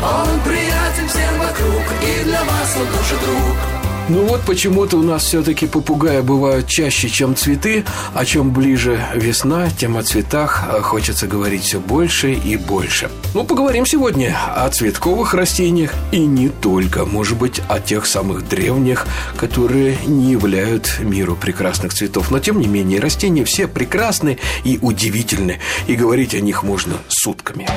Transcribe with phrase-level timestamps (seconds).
[0.00, 3.71] Он приятен всем вокруг, и для вас он тоже друг.
[4.08, 9.70] Ну вот почему-то у нас все-таки попугаи бывают чаще, чем цветы, а чем ближе весна,
[9.70, 13.10] тем о цветах э, хочется говорить все больше и больше.
[13.32, 19.06] Ну, поговорим сегодня о цветковых растениях и не только, может быть, о тех самых древних,
[19.36, 22.30] которые не являют миру прекрасных цветов.
[22.30, 27.68] Но, тем не менее, растения все прекрасны и удивительны, и говорить о них можно сутками.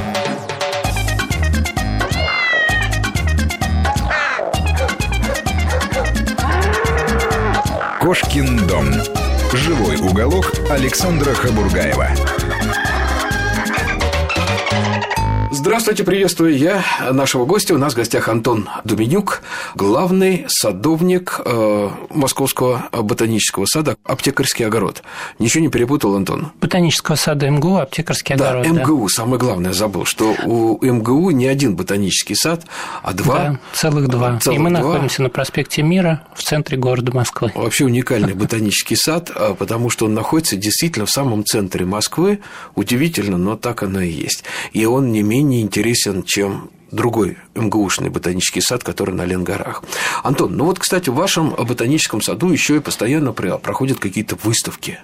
[8.05, 8.85] Кошкин дом.
[9.51, 12.09] Живой уголок Александра Хабургаева.
[15.65, 17.73] Здравствуйте, приветствую я нашего гостя.
[17.73, 19.41] У нас в гостях Антон Думенюк,
[19.73, 25.01] главный садовник э, Московского ботанического сада «Аптекарский огород».
[25.39, 26.51] Ничего не перепутал, Антон?
[26.61, 28.67] Ботанического сада МГУ «Аптекарский да, огород».
[28.67, 29.09] МГУ, да.
[29.09, 32.63] самое главное забыл, что у МГУ не один ботанический сад,
[33.01, 33.35] а два.
[33.35, 34.37] Да, целых два.
[34.37, 34.81] Целых И мы два.
[34.81, 37.51] находимся на проспекте Мира в центре города Москвы.
[37.55, 42.41] Вообще уникальный ботанический сад, а, потому что он находится действительно в самом центре Москвы.
[42.75, 44.43] Удивительно, но так оно и есть.
[44.71, 49.83] И он не менее интересен, чем другой МГУшный ботанический сад, который на Ленгорах.
[50.23, 54.99] Антон, ну вот, кстати, в вашем ботаническом саду еще и постоянно проходят какие-то выставки.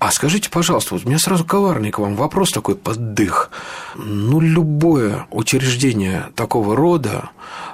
[0.00, 3.50] А скажите, пожалуйста, вот у меня сразу коварный к вам вопрос такой поддых.
[3.96, 7.28] Ну, любое учреждение такого рода,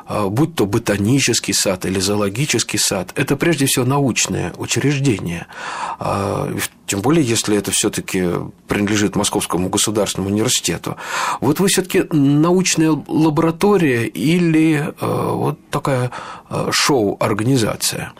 [0.06, 5.46] а, будь то ботанический сад или зоологический сад, это прежде всего научное учреждение.
[6.00, 6.52] А,
[6.86, 8.24] тем более, если это все таки
[8.66, 10.96] принадлежит Московскому государственному университету.
[11.40, 16.10] Вот вы все таки научная лаборатория или а, вот такая
[16.72, 18.12] шоу-организация?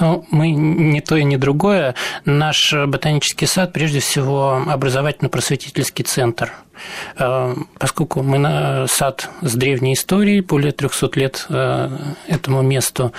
[0.00, 1.94] Ну, мы не то и не другое.
[2.24, 6.52] Наш ботанический сад, прежде всего, образовательно-просветительский центр–
[7.78, 11.90] поскольку мы сад с древней историей, более 300 лет э,
[12.28, 13.12] этому месту,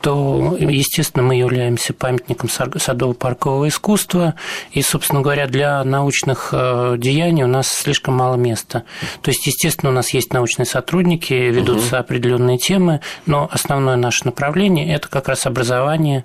[0.00, 4.34] то, естественно, мы являемся памятником садово-паркового искусства,
[4.70, 8.84] и, собственно говоря, для научных э, деяний у нас слишком мало места.
[9.22, 12.00] То есть, естественно, у нас есть научные сотрудники, ведутся угу.
[12.00, 16.24] определенные темы, но основное наше направление– это как раз образование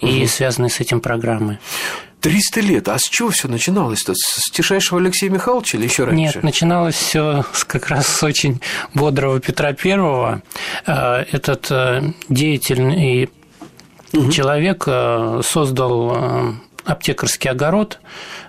[0.00, 0.10] угу.
[0.10, 1.58] и связанные с этим программы.
[2.20, 2.88] 300 лет.
[2.88, 4.14] А с чего все начиналось-то?
[4.14, 6.16] С тишайшего Алексея Михайловича или еще раньше?
[6.16, 8.60] Нет, начиналось все как раз с очень
[8.94, 10.42] бодрого Петра Первого.
[10.86, 13.30] Э, этот э, деятельный
[14.12, 14.30] угу.
[14.30, 16.56] человек э, создал
[16.88, 18.00] аптекарский огород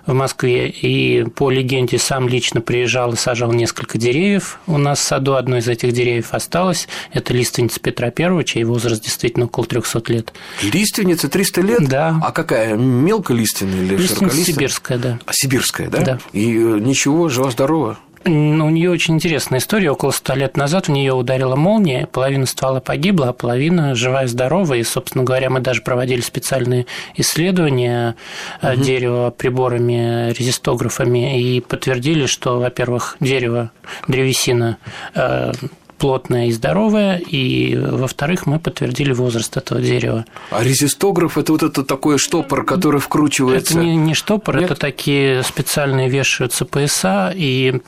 [0.06, 4.58] в Москве, и по легенде сам лично приезжал и сажал несколько деревьев.
[4.66, 6.88] У нас в саду одно из этих деревьев осталось.
[7.12, 10.32] Это лиственница Петра Первого, чей возраст действительно около 300 лет.
[10.62, 11.88] Лиственница 300 лет?
[11.88, 12.18] Да.
[12.22, 12.76] А какая?
[12.76, 15.18] Мелколиственная или Лиственница сибирская, да.
[15.26, 16.00] А сибирская, да?
[16.00, 16.18] Да.
[16.32, 17.98] И ничего, жива-здорова?
[18.24, 19.90] Ну, у нее очень интересная история.
[19.90, 24.28] Около ста лет назад в нее ударила молния, половина ствола погибла, а половина живая и
[24.28, 24.74] здорова.
[24.74, 26.86] И, собственно говоря, мы даже проводили специальные
[27.16, 28.16] исследования
[28.62, 28.76] угу.
[28.76, 33.70] дерева приборами, резистографами и подтвердили, что, во-первых, дерево,
[34.06, 34.76] древесина
[35.14, 35.52] э,
[35.96, 40.24] плотная и здоровая, и, во-вторых, мы подтвердили возраст этого дерева.
[40.50, 43.74] А резистограф– это вот это такой штопор, который вкручивается?
[43.74, 44.70] Это не, не штопор, Нет?
[44.70, 47.80] это такие специальные вешаются пояса, и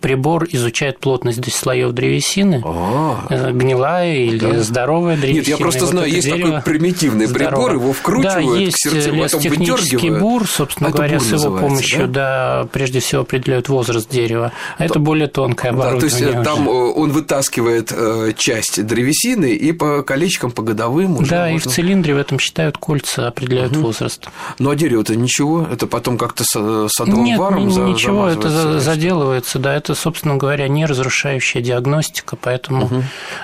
[0.00, 3.52] прибор изучает плотность слоев древесины, А-а-а.
[3.52, 4.60] гнилая или да.
[4.60, 5.38] здоровая древесина.
[5.38, 7.50] Нет, я просто вот знаю, есть такой примитивный здорово.
[7.50, 11.56] прибор, его вкручивают да, есть к сердцу, потом технический бур, собственно а говоря, с его
[11.56, 12.62] помощью, да?
[12.62, 14.52] да, прежде всего определяют возраст дерева.
[14.76, 16.00] А это более тонкое оборудование.
[16.00, 16.44] Да, то есть уже.
[16.44, 21.56] там он вытаскивает э, часть древесины и по колечкам, по годовым уже Да, можно...
[21.56, 23.86] и в цилиндре в этом считают кольца, определяют угу.
[23.86, 24.28] возраст.
[24.58, 29.94] Ну а дерево-то ничего, это потом как-то садовым Нет, варом ничего, это заделывается, да, это,
[29.94, 33.02] собственно говоря, не разрушающая диагностика, поэтому угу.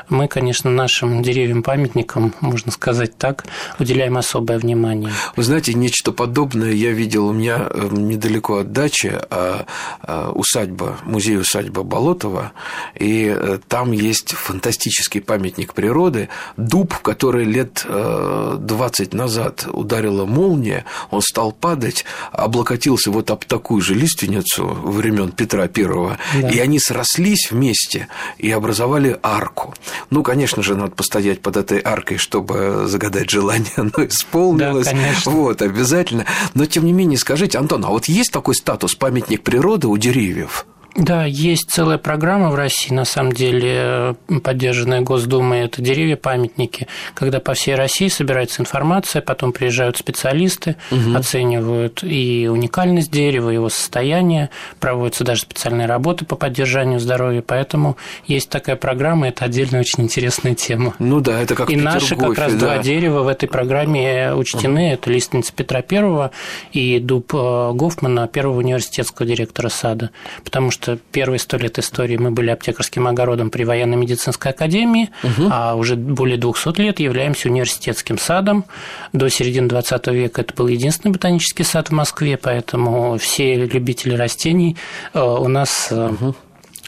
[0.08, 3.46] мы, конечно, нашим деревьям-памятникам, можно сказать так,
[3.78, 5.10] уделяем особое внимание.
[5.36, 9.66] Вы знаете, нечто подобное я видел у меня э, недалеко от дачи, а,
[10.02, 12.52] а, усадьба, музей-усадьба Болотова,
[12.98, 20.84] и э, там есть фантастический памятник природы, дуб, который лет 20 э, назад ударила молния,
[21.10, 26.48] он стал падать, облокотился вот об такую же лиственницу времен Петра Первого, да.
[26.48, 29.74] и они срослись вместе и образовали арку.
[30.10, 34.86] Ну, конечно же, надо постоять под этой аркой, чтобы загадать желание, оно исполнилось.
[34.86, 35.32] Да, конечно.
[35.32, 36.26] Вот, обязательно.
[36.54, 40.66] Но, тем не менее, скажите, Антон, а вот есть такой статус памятник природы у деревьев?
[40.96, 44.14] Да, есть целая программа в России, на самом деле,
[44.44, 51.16] поддержанная Госдумой, это деревья-памятники, когда по всей России собирается информация, потом приезжают специалисты, угу.
[51.16, 57.96] оценивают и уникальность дерева, его состояние, проводятся даже специальные работы по поддержанию здоровья, поэтому
[58.26, 60.94] есть такая программа, это отдельно очень интересная тема.
[61.00, 62.58] Ну да, это как И наши как раз да.
[62.58, 64.94] два дерева в этой программе учтены, угу.
[64.94, 66.30] это лиственница Петра Первого
[66.72, 70.10] и дуб э, Гофмана, первого университетского директора сада,
[70.44, 75.48] потому что что первые сто лет истории мы были аптекарским огородом при военно-медицинской академии, угу.
[75.50, 78.66] а уже более 200 лет являемся университетским садом.
[79.14, 84.76] До середины 20 века это был единственный ботанический сад в Москве, поэтому все любители растений
[85.14, 86.34] э, у нас угу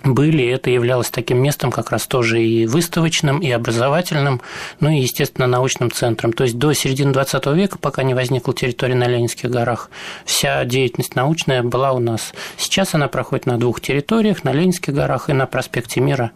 [0.05, 4.41] были, это являлось таким местом как раз тоже и выставочным, и образовательным,
[4.81, 6.33] ну и, естественно, научным центром.
[6.33, 9.91] То есть до середины 20 века, пока не возникла территория на Ленинских горах,
[10.25, 12.33] вся деятельность научная была у нас.
[12.57, 16.33] Сейчас она проходит на двух территориях, на Ленинских горах и на проспекте Мира.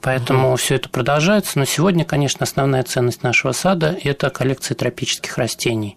[0.00, 0.56] Поэтому угу.
[0.56, 1.58] все это продолжается.
[1.58, 5.96] Но сегодня, конечно, основная ценность нашего сада– это коллекция тропических растений.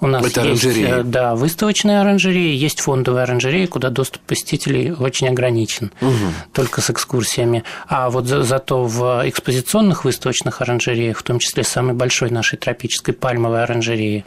[0.00, 1.02] У нас это есть оранжерея.
[1.02, 6.12] да, выставочная оранжерея, есть фондовая оранжерея, куда доступ посетителей очень ограничен, угу.
[6.52, 7.64] только с экскурсиями.
[7.86, 13.14] А вот за, зато в экспозиционных выставочных оранжереях, в том числе самой большой нашей тропической
[13.14, 14.24] пальмовой оранжереи,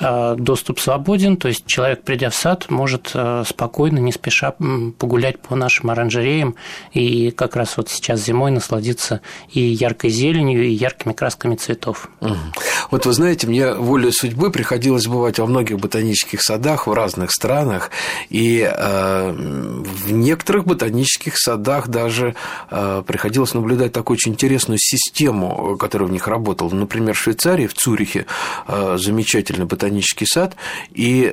[0.00, 4.54] э, доступ свободен, то есть человек, придя в сад, может э, спокойно, не спеша
[4.98, 6.56] погулять по нашим оранжереям
[6.92, 9.20] и как раз вот сейчас зимой насладиться
[9.52, 12.10] и яркой зеленью, и яркими красками цветов.
[12.20, 12.36] Угу.
[12.90, 17.90] Вот вы знаете, мне волей судьбы приходилось бывать во многих ботанических садах в разных странах,
[18.30, 22.34] и э, в некоторых ботанических садах даже
[22.70, 26.70] э, приходилось наблюдать такую очень интересную систему, которая в них работала.
[26.70, 28.26] Например, в Швейцарии, в Цюрихе
[28.66, 30.56] э, замечательный ботанический сад,
[30.92, 31.32] и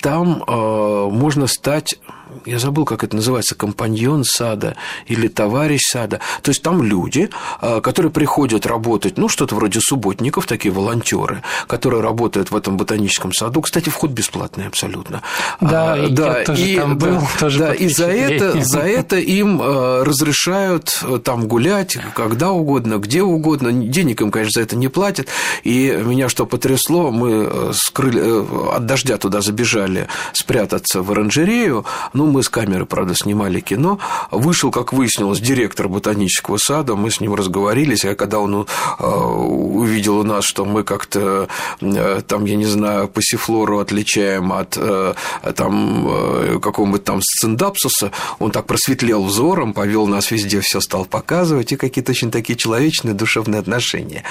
[0.00, 1.96] там можно стать
[2.44, 6.20] я забыл, как это называется, компаньон сада или товарищ сада.
[6.42, 7.30] То есть там люди,
[7.60, 13.32] а, которые приходят работать, ну, что-то вроде субботников, такие волонтеры, которые работают в этом ботаническом
[13.32, 13.60] саду.
[13.62, 15.22] Кстати, вход бесплатный абсолютно.
[15.60, 19.16] Да, а, да, тоже и, там был, да, тоже да, и за это, за это
[19.16, 23.72] им а, разрешают э, там гулять когда угодно, где угодно.
[23.72, 25.28] Денег им, конечно, за это не платят.
[25.64, 31.84] И меня что потрясло, мы э, скрыли, э, от дождя туда забежали спрятаться в оранжерею,
[32.12, 33.98] ну, мы с камеры, правда, снимали кино.
[34.30, 36.96] Вышел, как выяснилось, директор ботанического сада.
[36.96, 38.04] Мы с ним разговорились.
[38.04, 38.66] А когда он
[38.98, 41.48] э, увидел у нас, что мы как-то
[41.80, 45.14] э, там, я не знаю, пассифлору отличаем от э,
[45.54, 51.76] там какого-нибудь там сциндапсуса, он так просветлел взором, повел нас везде, все стал показывать, и
[51.76, 54.24] какие-то очень такие человечные, душевные отношения.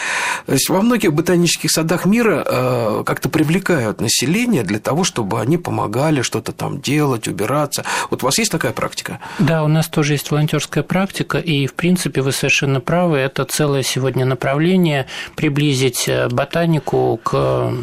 [0.46, 6.22] То есть во многих ботанических садах мира как-то привлекают население для того, чтобы они помогали
[6.22, 7.85] что-то там делать, убираться.
[8.10, 9.20] Вот у вас есть такая практика?
[9.40, 13.84] Да, у нас тоже есть волонтерская практика, и, в принципе, вы совершенно правы, это целое
[13.84, 17.74] сегодня направление приблизить э, ботанику к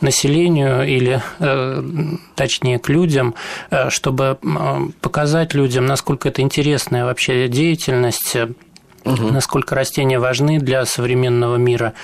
[0.00, 1.82] населению или, э,
[2.34, 3.34] точнее, к людям,
[3.70, 4.38] э, чтобы
[5.00, 8.36] показать людям, насколько это интересная вообще деятельность,
[9.04, 9.28] угу.
[9.28, 11.94] насколько растения важны для современного мира.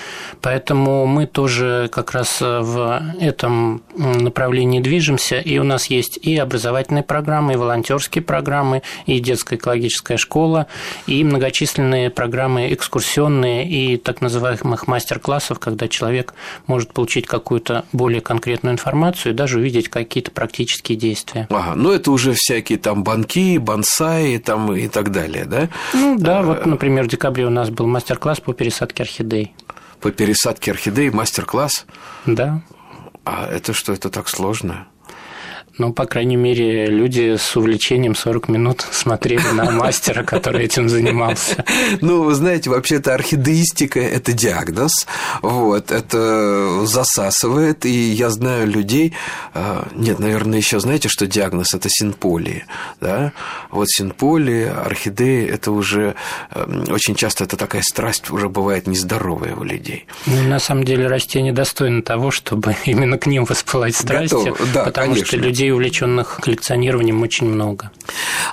[0.40, 7.02] Поэтому мы тоже как раз в этом направлении движемся, и у нас есть и образовательные
[7.02, 10.66] программы, и волонтерские программы, и детская экологическая школа,
[11.06, 16.34] и многочисленные программы экскурсионные и так называемых мастер-классов, когда человек
[16.66, 21.46] может получить какую-то более конкретную информацию и даже увидеть какие-то практические действия.
[21.50, 25.68] Ага, ну это уже всякие там банки, бонсаи там и так далее, да?
[25.92, 29.54] Ну да, вот, например, например, в декабре у нас был мастер-класс по пересадке орхидей.
[30.00, 31.86] По пересадке орхидей мастер-класс?
[32.26, 32.62] Да.
[33.24, 34.88] А это что, это так сложно?
[35.80, 41.64] Ну, по крайней мере, люди с увлечением 40 минут смотрели на мастера, который этим занимался.
[42.02, 45.06] Ну, вы знаете, вообще-то орхидеистика– это диагноз,
[45.42, 49.14] вот, это засасывает, и я знаю людей,
[49.54, 52.64] а, нет, наверное, еще знаете, что диагноз– это синполии,
[53.00, 53.32] да,
[53.70, 56.14] вот синполии, орхидеи– это уже
[56.54, 60.06] эм, очень часто это такая страсть уже бывает нездоровая у людей.
[60.26, 63.96] Ну, на самом деле растения достойны того, чтобы именно к ним воспылать
[64.74, 65.26] да, потому конечно.
[65.26, 67.90] что люди людей, увлеченных коллекционированием, очень много.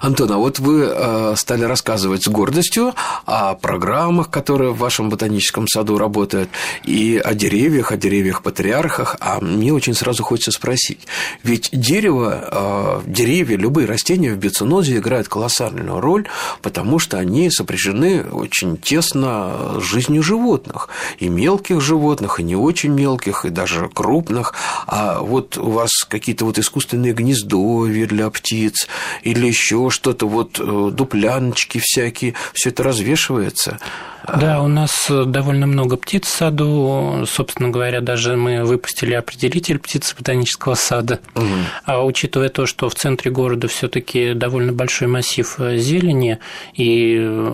[0.02, 2.94] Антон, а вот вы э, стали рассказывать с гордостью
[3.26, 6.50] о программах, которые в вашем ботаническом саду работают,
[6.86, 11.08] и о деревьях, о деревьях-патриархах, а мне очень сразу хочется спросить,
[11.44, 16.28] ведь дерево, э, деревья, любые растения в биоценозе играют колоссальную роль,
[16.62, 22.92] потому что они сопряжены очень тесно с жизнью животных, и мелких животных, и не очень
[22.92, 24.54] мелких, и даже крупных,
[24.86, 28.88] а вот у вас какие-то вот искусственные птичиные гнездовья для птиц
[29.24, 33.80] или еще что-то, вот э, дупляночки всякие, все это развешивается.
[34.28, 37.24] Да, у нас довольно много птиц в саду.
[37.28, 41.20] Собственно говоря, даже мы выпустили определитель птиц ботанического сада.
[41.36, 41.46] Угу.
[41.86, 46.40] А учитывая то, что в центре города все-таки довольно большой массив э, зелени
[46.74, 47.52] и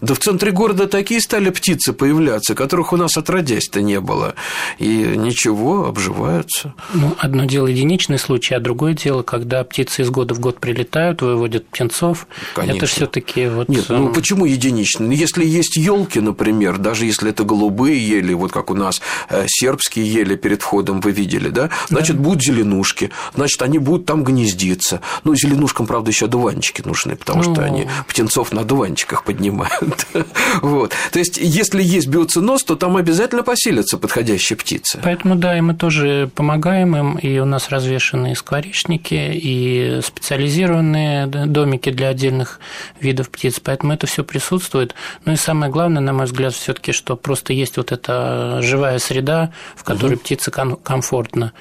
[0.00, 4.34] да в центре города такие стали птицы появляться, которых у нас отродясь-то не было.
[4.78, 4.86] И
[5.16, 6.74] ничего, обживаются.
[6.94, 11.22] Ну, одно дело единичный случай, а другое дело, когда птицы из года в год прилетают,
[11.22, 12.26] выводят птенцов.
[12.54, 12.76] Конечно.
[12.76, 13.68] Это все таки вот...
[13.68, 15.14] Нет, ну почему единичный?
[15.14, 19.00] Если есть елки, например, даже если это голубые ели, вот как у нас
[19.30, 22.22] э, сербские ели перед входом вы видели, да, значит, да.
[22.22, 25.00] будут зеленушки, значит, они будут там гнездиться.
[25.24, 27.52] Ну, зеленушкам, правда, еще одуванчики нужны, потому ну...
[27.52, 29.87] что они птенцов на одуванчиках поднимают.
[30.62, 30.92] Вот.
[31.12, 34.98] То есть, если есть биоциноз, то там обязательно поселятся подходящие птицы.
[35.02, 41.90] Поэтому, да, и мы тоже помогаем им, и у нас развешаны скворечники, и специализированные домики
[41.90, 42.60] для отдельных
[43.00, 44.94] видов птиц, поэтому это все присутствует.
[45.24, 48.98] Ну и самое главное, на мой взгляд, все таки что просто есть вот эта живая
[48.98, 50.20] среда, в которой угу.
[50.20, 51.52] птице комфортно.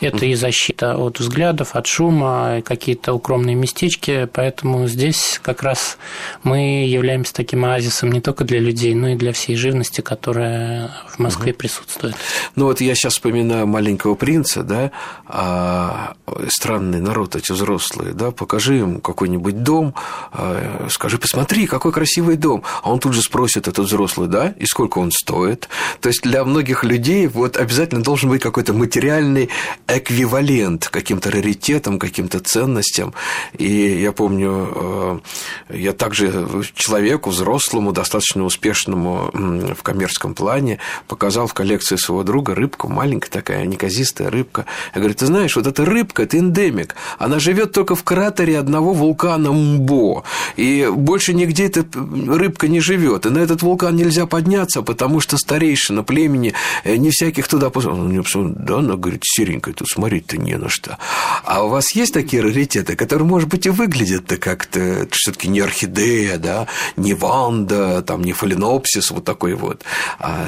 [0.00, 5.98] Это и защита от взглядов, от шума, какие-то укромные местечки, поэтому здесь как раз
[6.42, 11.18] мы являемся таким оазисом не только для людей, но и для всей живности, которая в
[11.18, 11.58] Москве угу.
[11.58, 12.14] присутствует.
[12.56, 14.90] Ну вот я сейчас вспоминаю маленького принца, да,
[15.26, 16.14] а
[16.48, 19.94] странный народ эти взрослые, да, покажи им какой-нибудь дом,
[20.32, 24.66] а, скажи, посмотри, какой красивый дом, а он тут же спросит этот взрослый, да, и
[24.66, 25.68] сколько он стоит.
[26.00, 29.50] То есть для многих людей вот обязательно должен быть какой-то материальный
[29.86, 33.14] эквивалент каким-то раритетам, каким-то ценностям.
[33.58, 35.22] И я помню,
[35.70, 37.59] э, я также человеку, взрослому,
[37.92, 44.66] достаточно успешному в коммерческом плане, показал в коллекции своего друга рыбку, маленькая такая, неказистая рыбка.
[44.94, 48.92] Я говорю, ты знаешь, вот эта рыбка, это эндемик, она живет только в кратере одного
[48.92, 50.24] вулкана Мбо,
[50.56, 53.26] и больше нигде эта рыбка не живет.
[53.26, 57.68] И на этот вулкан нельзя подняться, потому что старейшина племени э, не всяких туда...
[57.68, 60.98] Он мне да, она говорит, серенькая, тут смотреть-то не на что.
[61.44, 65.60] А у вас есть такие раритеты, которые, может быть, и выглядят-то как-то все таки не
[65.60, 67.14] орхидея, да, не
[67.50, 69.82] ванда, там, не фаленопсис, вот такой вот.
[70.18, 70.46] А,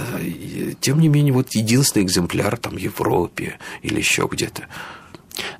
[0.80, 4.68] тем не менее, вот единственный экземпляр там в Европе или еще где-то.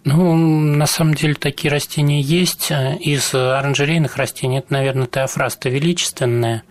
[0.04, 2.70] Ну, на самом деле такие растения есть.
[3.00, 6.62] Из оранжерейных растений это, наверное, теофраста величественная.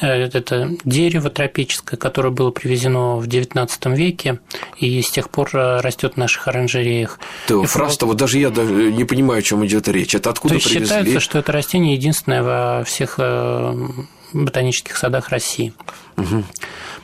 [0.00, 4.40] Э, это дерево тропическое, которое было привезено в XIX веке
[4.78, 7.18] и с тех пор э, растет в наших оранжереях.
[7.48, 10.14] Теофраста, вот даже я даже не понимаю, о чем идет речь.
[10.14, 10.86] Это откуда То есть привезли?
[10.86, 13.88] считается, что это растение единственное во всех э,
[14.32, 15.72] ботанических садах России.
[16.16, 16.44] Угу.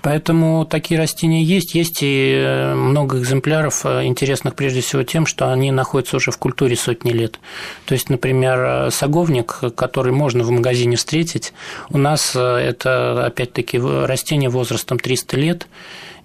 [0.03, 1.75] Поэтому такие растения есть.
[1.75, 7.11] Есть и много экземпляров интересных прежде всего тем, что они находятся уже в культуре сотни
[7.11, 7.39] лет.
[7.87, 11.53] То есть, например, саговник, который можно в магазине встретить,
[11.91, 15.67] у нас это опять-таки растение возрастом 300 лет,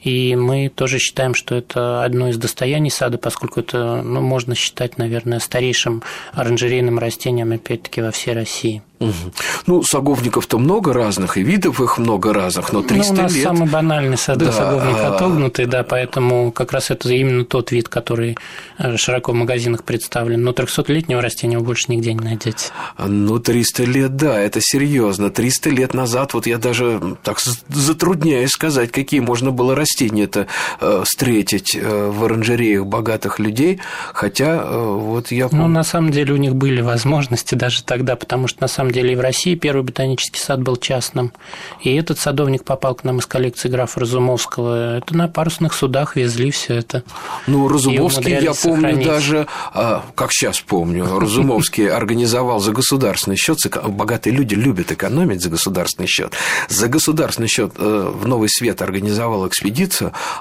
[0.05, 4.99] и мы тоже считаем, что это одно из достояний сада, поскольку это ну, можно считать,
[4.99, 8.83] наверное, старейшим оранжерейным растением, опять-таки, во всей России.
[8.99, 9.11] Угу.
[9.67, 13.43] Ну, саговников-то много разных, и видов их много разных, но 300 ну, у нас лет...
[13.43, 14.51] самый банальный сады да.
[14.51, 18.37] саговник отогнутый, да, поэтому как раз это именно тот вид, который
[18.77, 20.43] э, широко в магазинах представлен.
[20.43, 22.69] Но 300-летнего растения вы больше нигде не найдете.
[22.97, 25.29] Ну, 300 лет, да, это серьезно.
[25.29, 30.47] 300 лет назад, вот я даже так затрудняюсь сказать, какие можно было растения-то
[30.81, 33.79] э, встретить э, в оранжереях богатых людей,
[34.13, 35.65] хотя вот я помню...
[35.65, 39.13] Ну, на самом деле у них были возможности даже тогда, потому что на самом деле
[39.13, 41.31] и в России первый ботанический сад был частным.
[41.81, 44.97] И этот садовник попал к нам из коллекции графа Разумовского.
[44.97, 47.03] Это на парусных судах везли все это.
[47.47, 49.07] Ну, Разумовский, я помню сохранить.
[49.07, 55.49] даже, а, как сейчас помню, Разумовский организовал за государственный счет, богатые люди любят экономить за
[55.49, 56.33] государственный счет,
[56.67, 59.84] за государственный счет э, в Новый Свет организовал экспедицию,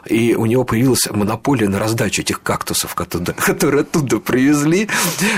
[0.06, 4.88] и у него появилась монополия на раздачу этих кактусов, которые оттуда привезли.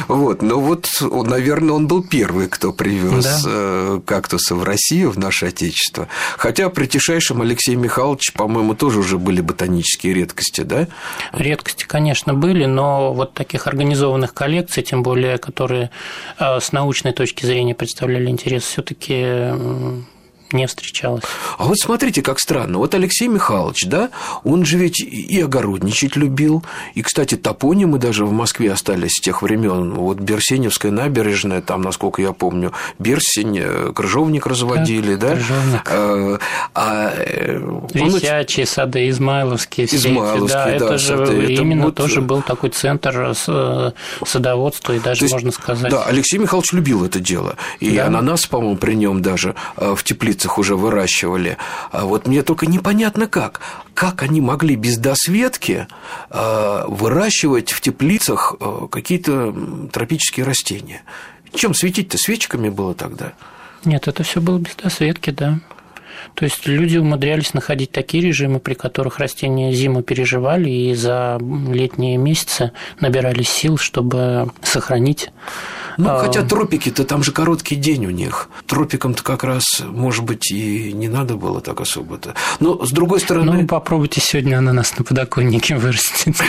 [0.08, 3.50] Вот, но вот, наверное, он был первый, кто привез да.
[3.50, 6.08] Э, кактусы в Россию, в наше Отечество.
[6.36, 10.88] Хотя при тишайшем Алексее Михайловиче, по-моему, тоже уже были ботанические редкости, да?
[11.32, 15.90] Редкости, конечно, были, но вот таких организованных коллекций, тем более, которые
[16.38, 20.04] э, с научной точки зрения представляли интерес, все таки
[20.52, 21.24] не встречалось.
[21.58, 22.78] А вот смотрите, как странно.
[22.78, 24.10] Вот Алексей Михайлович, да,
[24.44, 26.62] он же ведь и огородничать любил,
[26.94, 29.94] и, кстати, топонимы даже в Москве остались с тех времен.
[29.94, 35.30] Вот Берсеневская набережная, там, насколько я помню, Берсень, э, крыжовник разводили, да?
[35.30, 35.90] Крыжовник.
[35.90, 36.38] А,
[36.74, 37.12] а,
[37.92, 41.96] Висячие сады, Измайловские, все Измайловские, да, да, это же это именно вот...
[41.96, 43.34] тоже был такой центр
[44.24, 45.90] садоводства, и даже, есть, можно сказать...
[45.90, 48.06] Да, Алексей Михайлович любил это дело, и да.
[48.06, 51.56] ананас, по-моему, при нем даже в теплице теплицах уже выращивали.
[51.90, 53.60] А вот мне только непонятно как.
[53.94, 55.86] Как они могли без досветки
[56.30, 59.54] а, выращивать в теплицах а, какие-то
[59.92, 61.02] тропические растения?
[61.54, 62.18] Чем светить-то?
[62.18, 63.32] Свечками было тогда?
[63.84, 65.58] Нет, это все было без досветки, да.
[66.34, 72.16] То есть люди умудрялись находить такие режимы, при которых растения зиму переживали и за летние
[72.16, 75.30] месяцы набирались сил, чтобы сохранить
[75.98, 76.18] ну, а...
[76.18, 78.48] хотя тропики-то там же короткий день у них.
[78.66, 82.34] Тропикам-то как раз, может быть, и не надо было так особо-то.
[82.60, 83.52] Но с другой стороны.
[83.52, 86.36] Ну, попробуйте сегодня ананас на подоконнике вырастить.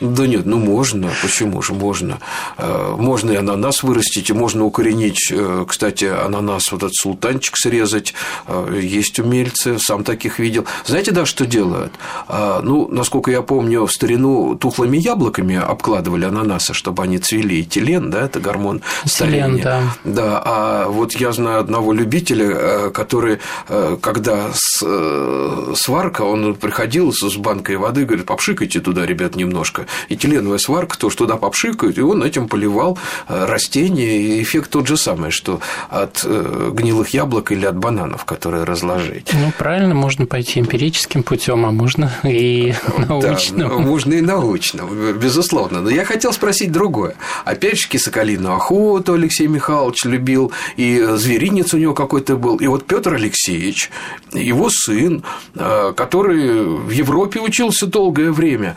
[0.00, 1.10] Да нет, ну можно.
[1.22, 2.18] Почему же можно?
[2.56, 8.14] А, можно и ананас вырастить, и можно укоренить, э, кстати, ананас, вот этот султанчик срезать.
[8.46, 10.66] А, есть умельцы, сам таких видел.
[10.84, 11.92] Знаете, да, что делают?
[12.28, 17.64] А, ну, насколько я помню, в старину тухлыми яблоками обкладывали ананасы, чтобы они цвели, и
[17.64, 19.62] телен, да, это гормон старения.
[19.62, 19.82] Да.
[20.04, 23.38] да, а вот я знаю одного любителя, э, который,
[23.68, 24.50] э, когда
[24.82, 29.86] э, сварка, он приходил с банкой воды, говорит, попшикайте туда, ребят, немножко.
[30.08, 32.98] И теленовая сварка тоже туда попшикают, и он этим поливал
[33.28, 35.60] растения, и эффект тот же самый, что
[35.90, 39.30] от гнилых яблок или от бананов, которые разложить.
[39.32, 42.74] Ну, правильно, можно пойти эмпирическим путем, а можно и
[43.08, 43.68] научным.
[43.68, 45.80] Да, можно и научным, безусловно.
[45.80, 47.16] Но я хотел спросить другое.
[47.44, 52.56] Опять же, соколиную охоту Алексей Михайлович любил, и зверинец у него какой-то был.
[52.56, 53.90] И вот Петр Алексеевич,
[54.32, 58.76] его сын, э, который в Европе учился долгое время,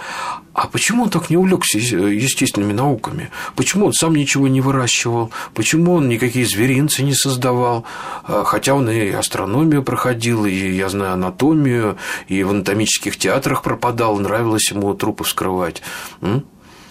[0.57, 3.29] а почему он так не увлекся естественными науками?
[3.55, 5.29] Почему он сам ничего не выращивал?
[5.53, 7.85] Почему он никакие зверинцы не создавал?
[8.27, 11.97] Э, хотя он и астрономию проходил, и, я знаю, анатомию,
[12.27, 15.83] и в анатомических театрах пропадал, нравилось ему трупы вскрывать.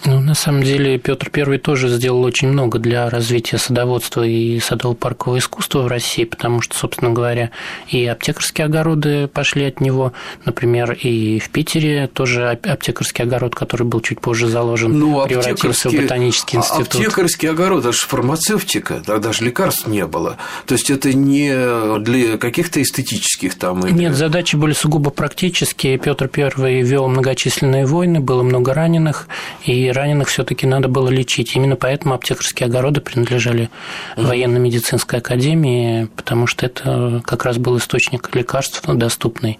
[0.07, 5.37] Ну, на самом деле, Петр I тоже сделал очень много для развития садоводства и садово-паркового
[5.37, 7.51] искусства в России, потому что, собственно говоря,
[7.89, 10.13] и аптекарские огороды пошли от него.
[10.45, 15.93] Например, и в Питере тоже аптекарский огород, который был чуть позже заложен, ну, превратился в
[15.93, 16.95] ботанический институт.
[16.95, 20.37] Аптекарский огород– это же фармацевтика, тогда же лекарств не было.
[20.67, 23.81] То есть, это не для каких-то эстетических там...
[23.81, 25.97] Нет, задачи были сугубо практические.
[25.97, 29.27] Петр I вел многочисленные войны, было много раненых,
[29.65, 31.55] и раненых все-таки надо было лечить.
[31.55, 33.69] Именно поэтому аптекарские огороды принадлежали
[34.15, 39.59] военно-медицинской академии, потому что это как раз был источник лекарств доступный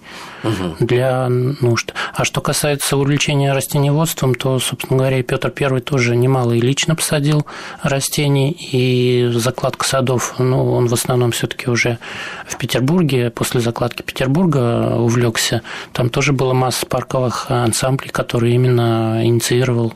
[0.80, 1.94] для нужд.
[2.14, 7.46] А что касается увлечения растениеводством, то, собственно говоря, Петр I тоже немало и лично посадил
[7.82, 11.98] растений, и закладка садов, ну, он в основном все-таки уже
[12.46, 15.62] в Петербурге, после закладки Петербурга увлекся.
[15.94, 19.94] Там тоже была масса парковых ансамблей, которые именно инициировал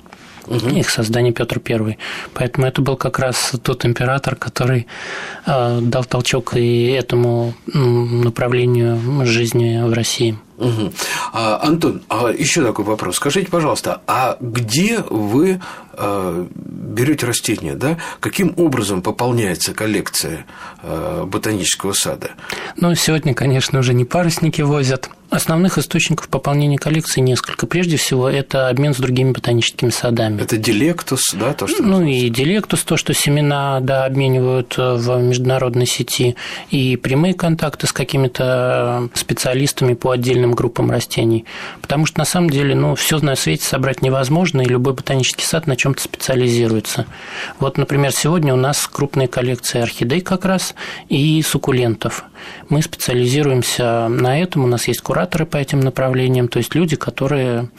[0.57, 0.69] угу.
[0.69, 1.97] их создание Петр I.
[2.33, 4.87] Поэтому это был как раз тот император, который
[5.45, 10.37] э, дал толчок и этому направлению жизни в России.
[10.57, 10.93] Угу.
[11.33, 13.15] А, Антон, а еще такой вопрос.
[13.15, 15.59] Скажите, пожалуйста, а где вы
[15.97, 17.97] берете растения, да?
[18.19, 20.45] Каким образом пополняется коллекция
[20.83, 22.31] э, ботанического сада?
[22.75, 25.09] Ну, сегодня, конечно, уже не парусники возят.
[25.29, 27.65] Основных источников пополнения коллекции несколько.
[27.65, 30.41] Прежде всего, это обмен с другими ботаническими садами.
[30.41, 35.21] Это дилектус, да, то, что Ну, и дилектус, то, что семена, да, обменивают э, в
[35.21, 36.35] международной сети,
[36.69, 41.45] и прямые контакты с какими-то специалистами по отдельным группам растений.
[41.81, 45.65] Потому что, на самом деле, ну, все на свете собрать невозможно, и любой ботанический сад
[45.65, 47.07] на чем то специализируется.
[47.59, 50.75] Вот, например, сегодня у нас крупные коллекции орхидей как раз
[51.09, 52.23] и суккулентов.
[52.69, 57.69] Мы специализируемся на этом, у нас есть кураторы по этим направлениям, то есть люди, которые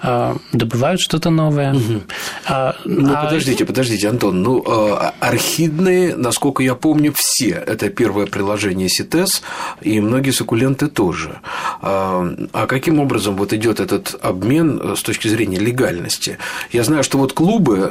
[0.00, 1.74] а, добывают что-то новое.
[1.74, 2.02] Угу.
[2.46, 3.24] А, ну, а...
[3.24, 4.42] подождите, подождите, Антон.
[4.42, 7.62] Ну, а, орхидные, насколько я помню, все.
[7.66, 9.42] Это первое приложение СИТЕС,
[9.80, 11.40] и многие суккуленты тоже.
[11.82, 16.38] А каким образом вот идет этот обмен э, с точки зрения легальности?
[16.72, 17.90] Я знаю, что вот клубы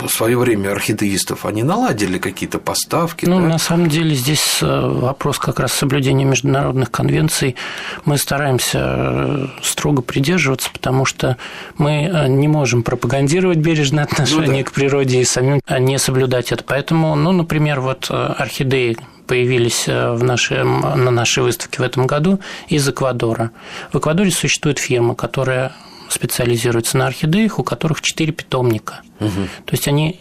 [0.00, 3.26] в свое время орхидеистов, они наладили какие-то поставки.
[3.26, 3.46] Ну, да?
[3.46, 7.56] на самом деле здесь э, вопрос как раз соблюдения международных конвенций
[8.04, 11.36] мы стараемся э, строго придерживаться, потому что
[11.78, 14.64] мы э, не можем пропагандировать бережное отношение ну, да.
[14.64, 16.64] к природе и самим не соблюдать это.
[16.64, 22.40] Поэтому, ну, например, вот э, орхидеи появились в нашем, на нашей выставке в этом году
[22.66, 23.52] из Эквадора.
[23.92, 25.72] В Эквадоре существует фирма, которая
[26.08, 29.02] специализируется на орхидеях, у которых четыре питомника.
[29.20, 29.30] Угу.
[29.66, 30.18] То есть они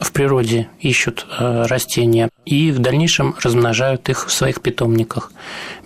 [0.00, 5.32] в природе ищут э, растения и в дальнейшем размножают их в своих питомниках.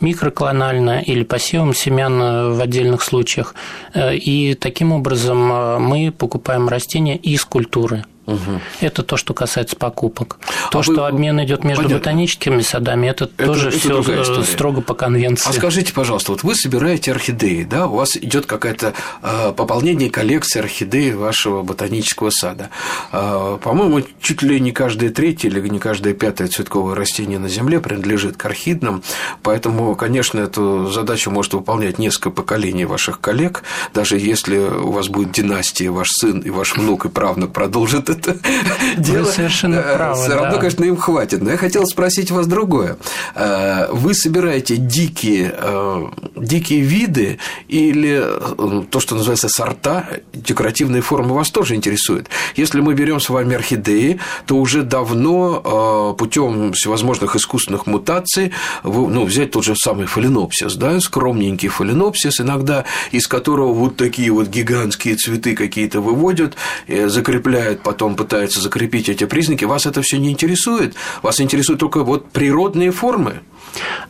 [0.00, 3.54] Микроклонально или посевом семян э, в отдельных случаях.
[3.94, 5.38] Э, и таким образом
[5.82, 8.60] мы покупаем растения из культуры– Угу.
[8.82, 10.36] Это то, что касается покупок.
[10.70, 11.06] То, а что вы...
[11.06, 11.98] обмен идет между Понятно.
[11.98, 15.48] ботаническими садами, это, это тоже это все строго по конвенции.
[15.48, 20.60] А скажите, пожалуйста, вот вы собираете орхидеи, да, у вас идет какое-то э, пополнение коллекции
[20.60, 22.68] орхидей вашего ботанического сада.
[23.12, 27.80] Э, по-моему, чуть ли не каждое третье или не каждое пятое цветковое растение на Земле
[27.80, 29.02] принадлежит к орхидным,
[29.42, 33.62] поэтому, конечно, эту задачу может выполнять несколько поколений ваших коллег,
[33.94, 38.17] даже если у вас будет династия, ваш сын и ваш внук и правнук продолжат это
[38.96, 39.24] дело.
[39.24, 40.22] Вы совершенно э, правы.
[40.22, 40.58] Все равно, да.
[40.58, 41.42] конечно, им хватит.
[41.42, 42.96] Но я хотел спросить вас другое.
[43.34, 48.24] Э, вы собираете дикие, э, дикие виды или
[48.90, 52.28] то, что называется сорта, декоративные формы вас тоже интересует?
[52.56, 58.52] Если мы берем с вами орхидеи, то уже давно путем всевозможных искусственных мутаций,
[58.82, 64.48] ну, взять тот же самый фаленопсис, да, скромненький фаленопсис, иногда из которого вот такие вот
[64.48, 70.30] гигантские цветы какие-то выводят, закрепляют потом потом пытаются закрепить эти признаки, вас это все не
[70.30, 70.94] интересует.
[71.22, 73.40] Вас интересуют только вот природные формы.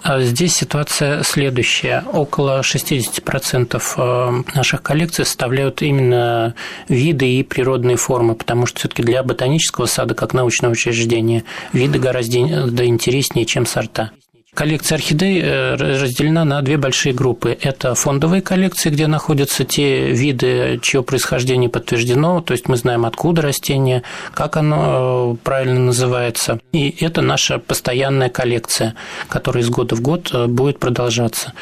[0.03, 2.05] А здесь ситуация следующая.
[2.13, 6.55] Около 60% э, наших коллекций составляют именно
[6.89, 11.99] виды и природные формы, потому что все таки для ботанического сада, как научного учреждения, виды
[11.99, 14.13] гораздо интереснее, чем сорта.
[14.59, 17.57] Коллекция орхидей э, разделена на две большие группы.
[17.61, 23.41] Это фондовые коллекции, где находятся те виды, чье происхождение подтверждено, то есть мы знаем, откуда
[23.43, 24.03] растение,
[24.35, 26.59] как оно э, правильно называется.
[26.73, 28.97] И это наша постоянная коллекция,
[29.29, 31.53] которая из года в год э, будет продолжаться.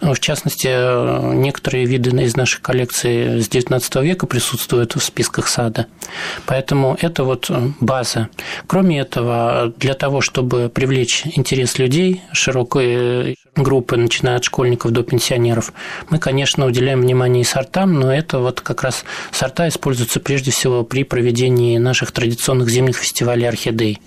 [0.00, 0.68] В частности,
[1.34, 5.84] некоторые виды из нашей коллекции с XIX века присутствуют в списках сада.
[6.46, 8.30] Поэтому это вот база.
[8.66, 15.72] Кроме этого, для того, чтобы привлечь интерес людей, широкой группы, начиная от школьников до пенсионеров.
[16.10, 20.84] Мы, конечно, уделяем внимание и сортам, но это вот как раз сорта используются прежде всего
[20.84, 24.00] при проведении наших традиционных зимних фестивалей орхидей.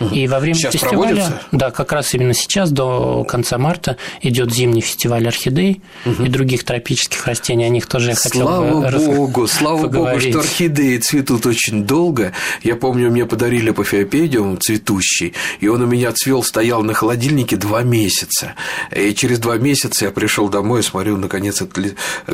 [0.00, 0.14] Угу.
[0.14, 1.42] И во время сейчас фестиваля, проводится?
[1.52, 6.24] да, как раз именно сейчас до конца марта идет зимний фестиваль орхидей угу.
[6.24, 7.64] и других тропических растений.
[7.64, 10.34] О них тоже я хотел Слава бы Богу, слава поговорить.
[10.34, 12.32] Богу, что орхидеи цветут очень долго.
[12.62, 17.82] Я помню, мне подарили пафиопедиум цветущий, и он у меня цвел, стоял на холодильнике два
[17.82, 18.54] месяца.
[18.94, 21.62] И через два месяца я пришел домой и смотрю, наконец,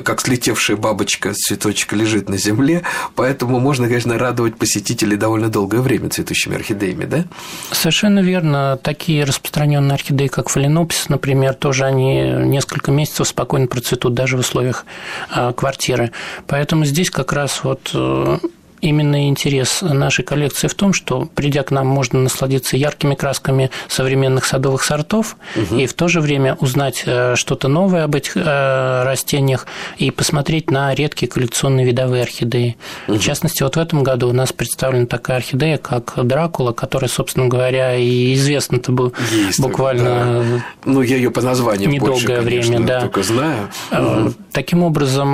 [0.04, 2.82] как слетевшая бабочка цветочек лежит на земле.
[3.14, 7.24] Поэтому можно, конечно, радовать посетителей довольно долгое время цветущими орхидеями, да?
[7.72, 8.78] Совершенно верно.
[8.82, 14.84] Такие распространенные орхидеи, как фаленопсис, например, тоже они несколько месяцев спокойно процветут даже в условиях
[15.30, 16.12] а, квартиры.
[16.46, 18.38] Поэтому здесь как раз вот э,
[18.80, 24.44] именно интерес нашей коллекции в том, что, придя к нам, можно насладиться яркими красками современных
[24.44, 25.76] садовых сортов угу.
[25.76, 30.70] и в то же время узнать э, что-то новое об этих э, растениях и посмотреть
[30.70, 32.76] на редкие коллекционные видовые орхидеи.
[33.06, 33.16] Угу.
[33.16, 37.46] В частности, вот в этом году у нас представлена такая орхидея, как Дракула, которая, собственно
[37.46, 40.64] говоря, и известна-то был Есть буквально да.
[40.84, 43.00] ну, я ее по названию недолгое больше, конечно, время, да.
[43.00, 43.68] только знаю.
[43.90, 44.34] Угу.
[44.52, 45.28] Таким образом,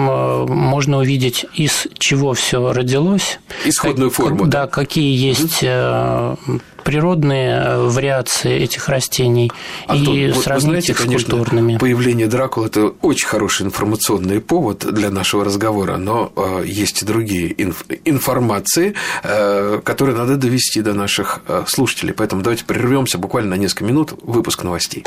[0.49, 3.34] можно увидеть, из чего все родилось,
[3.64, 4.47] Исходную как, форму.
[4.47, 6.37] Да, какие есть э,
[6.85, 9.51] природные вариации этих растений
[9.87, 11.79] Антон, и вот сравнить знаете, их с конечно, культурными.
[11.79, 17.53] Появление Дракулы– это очень хороший информационный повод для нашего разговора, но э, есть и другие
[17.53, 22.12] инф- информации, э, которые надо довести до наших э, слушателей.
[22.12, 24.12] Поэтому давайте прервемся буквально на несколько минут.
[24.23, 25.05] Выпуск новостей.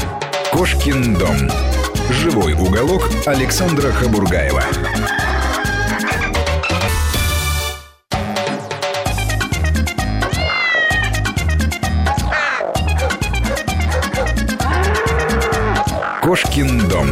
[0.52, 1.38] Кошкин дом.
[2.10, 4.64] Живой уголок Александра Хабургаева.
[16.28, 17.08] Кошкин дом.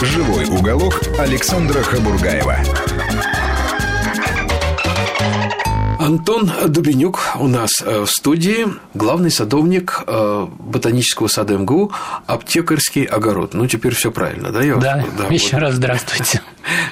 [0.00, 2.56] Живой уголок Александра Хабургаева.
[5.98, 11.90] Антон Дубенюк у нас э, в студии, главный садовник э, ботанического сада МГУ,
[12.26, 13.54] аптекарский огород.
[13.54, 14.62] Ну, теперь все правильно, да?
[14.62, 15.62] Я да, да, еще вот.
[15.62, 16.40] раз здравствуйте.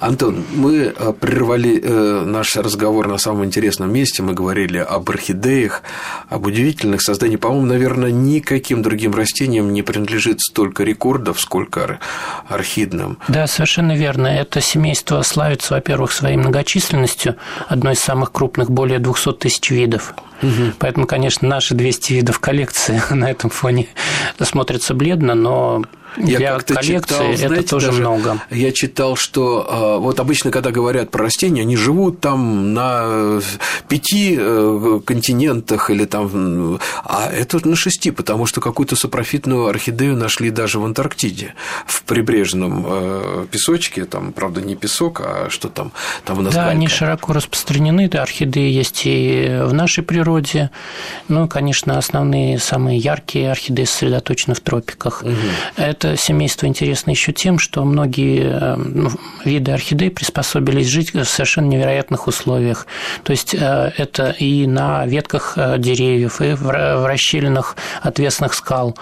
[0.00, 1.78] Антон, мы э, прервали
[2.24, 4.22] наш разговор на самом интересном месте.
[4.22, 5.82] Мы говорили об орхидеях,
[6.28, 7.40] об удивительных созданиях.
[7.40, 11.98] По-моему, наверное, никаким другим растениям не принадлежит столько рекордов, сколько
[12.48, 13.18] орхидным.
[13.28, 14.26] Да, совершенно верно.
[14.26, 17.36] Это семейство славится, во-первых, своей многочисленностью,
[17.68, 20.14] одной из самых крупных более 200 тысяч видов.
[20.42, 20.72] Угу.
[20.78, 23.88] Поэтому, конечно, наши 200 видов коллекции на этом фоне
[24.38, 25.82] смотрятся бледно, но
[26.16, 28.40] я Для коллекции читал, знаете, это тоже даже много.
[28.50, 33.40] Я читал, что а, вот обычно, когда говорят про растения, они живут там на
[33.88, 40.50] пяти э, континентах или там, а это на шести, потому что какую-то сапрофитную орхидею нашли
[40.50, 41.54] даже в Антарктиде,
[41.86, 45.92] в прибрежном э, песочке, там, правда, не песок, а что там,
[46.24, 50.29] там у нас Да, они широко распространены, да, орхидеи есть и в нашей природе,
[51.28, 55.22] ну, конечно, основные, самые яркие орхидеи сосредоточены в тропиках.
[55.22, 55.32] Угу.
[55.76, 59.10] Это семейство интересно еще тем, что многие э, ну,
[59.44, 62.86] виды орхидей приспособились жить в совершенно невероятных условиях.
[63.22, 68.96] То есть э, это и на ветках э, деревьев, и в расщелинах отвесных скал.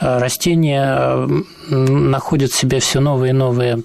[0.00, 1.28] Растения
[1.68, 3.82] находят в себе все новые и новые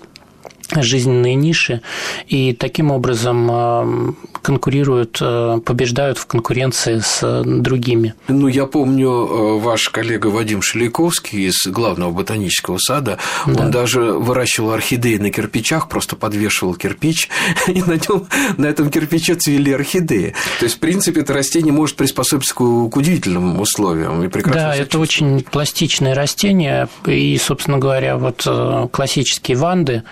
[0.76, 1.82] жизненные ниши
[2.28, 8.14] и таким образом э, конкурируют, э, побеждают в конкуренции с э, другими.
[8.28, 13.64] Ну, я помню, ваш коллега Вадим Шелейковский из главного ботанического сада, да.
[13.64, 17.30] он даже выращивал орхидеи на кирпичах, просто подвешивал кирпич,
[17.68, 18.28] и на нем
[18.58, 20.36] на этом кирпиче цвели орхидеи.
[20.60, 24.24] То есть, в принципе, это растение может приспособиться к, удивительным условиям.
[24.24, 28.46] И прекрасно да, это очень пластичное растение, и, собственно говоря, вот
[28.92, 30.04] классические ванды,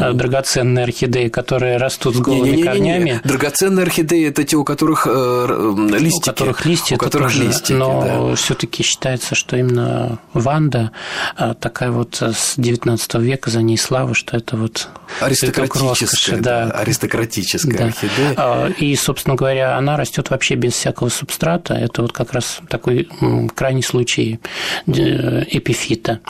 [0.00, 3.10] Э, драгоценные орхидеи, которые растут с голыми не, не, не, корнями.
[3.10, 6.30] Не, Драгоценные орхидеи это те, у которых э, листики.
[6.30, 8.34] У которых листья, у которых тоже, листики, но да.
[8.36, 10.92] все-таки считается, что именно Ванда
[11.36, 14.88] э, такая вот с 19 века за ней слава, что это вот
[15.20, 17.84] аристократическая, да, да, аристократическая да.
[17.86, 18.34] орхидея.
[18.36, 21.74] А, и, собственно говоря, она растет вообще без всякого субстрата.
[21.74, 23.08] Это вот как раз такой
[23.54, 24.40] крайний случай
[24.86, 26.20] эпифита.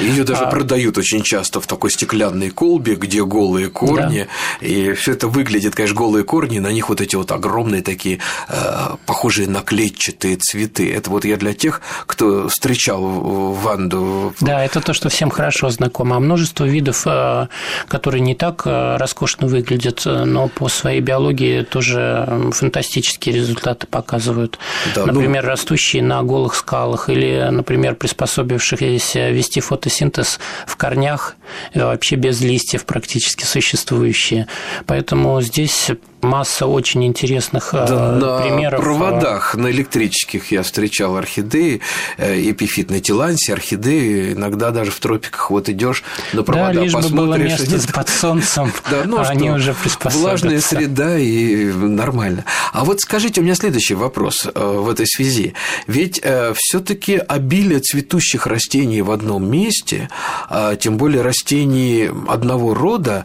[0.00, 0.50] Ее даже а...
[0.50, 4.28] продают очень часто в такой стеклянной колбе, где голые корни,
[4.60, 4.66] да.
[4.66, 8.96] и все это выглядит, конечно, голые корни, на них вот эти вот огромные такие э,
[9.06, 10.92] похожие на клетчатые цветы.
[10.92, 14.34] Это вот я для тех, кто встречал Ванду.
[14.40, 16.16] Да, это то, что всем хорошо знакомо.
[16.16, 17.48] А множество видов, э,
[17.88, 24.58] которые не так э, роскошно выглядят, но по своей биологии тоже фантастические результаты показывают.
[24.94, 25.50] Да, ну например, ну...
[25.50, 31.36] растущие на голых скалах или, например, приспособившиеся вести фотосинтез в корнях
[31.74, 34.48] вообще без листьев практически существующие.
[34.86, 35.90] Поэтому здесь
[36.26, 38.80] масса очень интересных да, э, примеров.
[38.80, 41.80] На проводах, на электрических я встречал орхидеи,
[42.18, 46.92] э, эпифит на Тилансе, орхидеи, иногда даже в тропиках вот идешь на провода, да, лишь
[46.92, 52.44] бы было место под солнцем, да, ну, а они уже Влажная среда и нормально.
[52.72, 55.54] А вот скажите, у меня следующий вопрос э, в этой связи.
[55.86, 56.20] Ведь
[56.54, 60.08] все таки обилие цветущих растений в одном месте,
[60.48, 63.24] а тем более растений одного рода,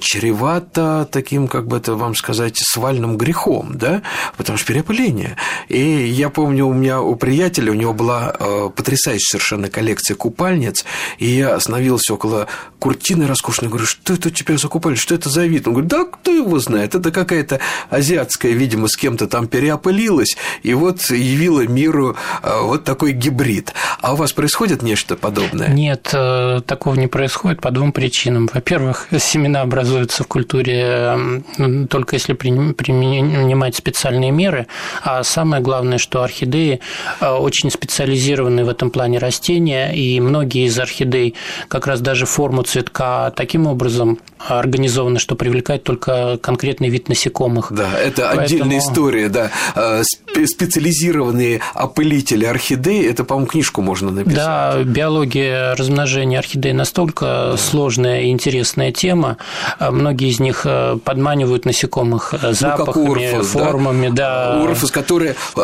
[0.00, 4.02] чревато таким, как бы это вам сказать, сказать, свальным грехом, да,
[4.36, 5.36] потому что переопыление.
[5.68, 10.84] И я помню, у меня у приятеля, у него была э, потрясающая совершенно коллекция купальниц,
[11.18, 12.46] и я остановился около
[12.78, 15.66] куртины роскошной, говорю, что это у тебя за купальница, что это за вид?
[15.66, 20.74] Он говорит, да кто его знает, это какая-то азиатская, видимо, с кем-то там переопылилась, и
[20.74, 23.72] вот явила миру э, вот такой гибрид.
[24.00, 25.68] А у вас происходит нечто подобное?
[25.68, 28.50] Нет, э, такого не происходит по двум причинам.
[28.52, 31.42] Во-первых, семена образуются в культуре
[31.88, 34.66] только если принимать специальные меры.
[35.02, 36.80] А самое главное, что орхидеи
[37.20, 41.34] э, очень специализированные в этом плане растения, и многие из орхидей
[41.68, 47.72] как раз даже форму цветка таким образом организованы, что привлекает только конкретный вид насекомых.
[47.72, 48.42] Да, это Поэтому...
[48.42, 49.50] отдельная история, да.
[49.74, 50.02] Э,
[50.44, 54.36] специализированные опылители орхидей, это, по-моему, книжку можно написать.
[54.36, 57.56] Да, биология размножения орхидей настолько да.
[57.56, 59.38] сложная и интересная тема.
[59.78, 60.66] Э, многие из них
[61.04, 64.54] подманивают насекомых знакомых э, запахами, ну, как Урфус, формами, да.
[64.56, 64.62] да.
[64.62, 65.60] Урфус, которые э,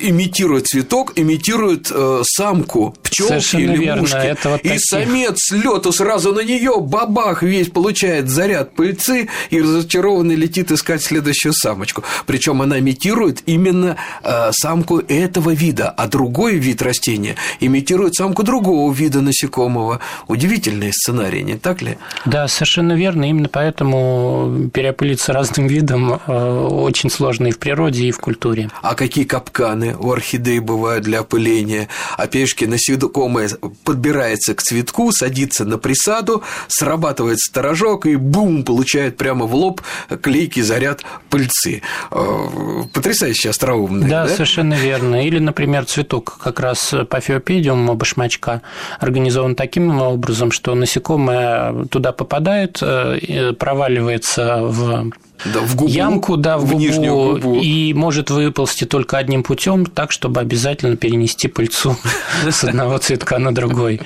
[0.00, 4.02] имитируют цветок, имитируют э, самку пчелки или верно.
[4.02, 4.16] мушки.
[4.16, 4.80] Это вот и таких...
[4.84, 11.52] самец лету сразу на нее, бабах, весь получает заряд пыльцы и разочарованный летит искать следующую
[11.52, 12.04] самочку.
[12.26, 18.92] Причем она имитирует именно э, самку этого вида, а другой вид растения имитирует самку другого
[18.92, 20.00] вида насекомого.
[20.28, 21.98] Удивительный сценарий, не так ли?
[22.24, 23.28] Да, совершенно верно.
[23.28, 28.70] Именно поэтому переопылиться разными этим видом э, очень сложно и в природе, и в культуре.
[28.82, 31.88] А какие капканы у орхидей бывают для опыления?
[32.16, 33.50] Опешки насекомое
[33.84, 39.82] подбирается к цветку, садится на присаду, срабатывает сторожок и бум, получает прямо в лоб
[40.22, 41.82] клейкий заряд пыльцы.
[42.10, 42.48] Э,
[42.92, 44.08] потрясающе остроумный.
[44.08, 45.26] Да, да, совершенно верно.
[45.26, 48.62] Или, например, цветок как раз пафиопедиум башмачка
[49.00, 55.10] организован таким образом, что насекомое туда попадает, э, проваливается в
[55.44, 59.86] да, в губу, ямку, да, в, в губу, губу, и может выползти только одним путем,
[59.86, 61.96] так, чтобы обязательно перенести пыльцу
[62.48, 64.00] с одного цветка на другой.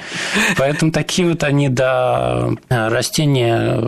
[0.56, 3.80] Поэтому такие вот они, да, растения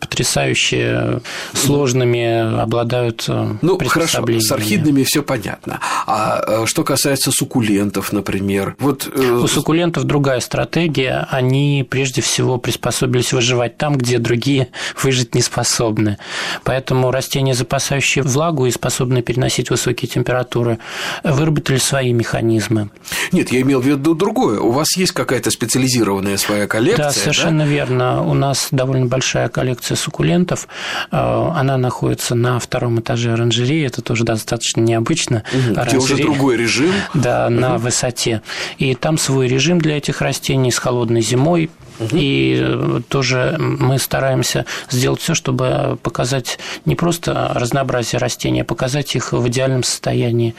[0.00, 1.20] потрясающе
[1.52, 5.80] сложными, обладают э, Ну, хорошо, с орхидными все понятно.
[6.06, 9.10] А э, что касается суккулентов, например, вот...
[9.12, 11.26] Э, У суккулентов другая стратегия.
[11.30, 14.68] Они прежде всего приспособились выживать там, где другие
[15.02, 16.18] выжить не способны.
[16.64, 20.78] Поэтому растения, запасающие влагу и способные переносить высокие температуры,
[21.24, 22.90] выработали свои механизмы.
[23.32, 24.60] Нет, я имел в виду другое.
[24.60, 27.06] У вас есть какая-то специализированная своя коллекция?
[27.06, 27.70] Да, совершенно да?
[27.70, 28.22] верно.
[28.22, 30.66] У нас довольно большая коллекция коллекция суккулентов.
[31.10, 33.86] Э, она находится на втором этаже оранжереи.
[33.86, 35.42] Это тоже достаточно необычно.
[35.52, 36.92] Угу, где уже другой режим.
[37.14, 37.54] Да, угу.
[37.54, 38.42] на высоте.
[38.78, 41.70] И там свой режим для этих растений с холодной зимой,
[42.12, 49.14] и э, тоже мы стараемся сделать все, чтобы показать не просто разнообразие растений, а показать
[49.16, 50.54] их в идеальном состоянии.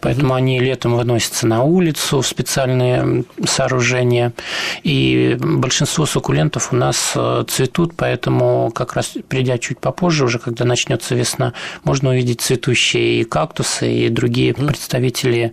[0.00, 4.32] Поэтому они летом выносятся на улицу в специальные сооружения.
[4.82, 10.64] И большинство суккулентов у нас э, цветут, поэтому как раз придя чуть попозже, уже когда
[10.64, 11.52] начнется весна,
[11.82, 15.52] можно увидеть цветущие и кактусы, и другие представители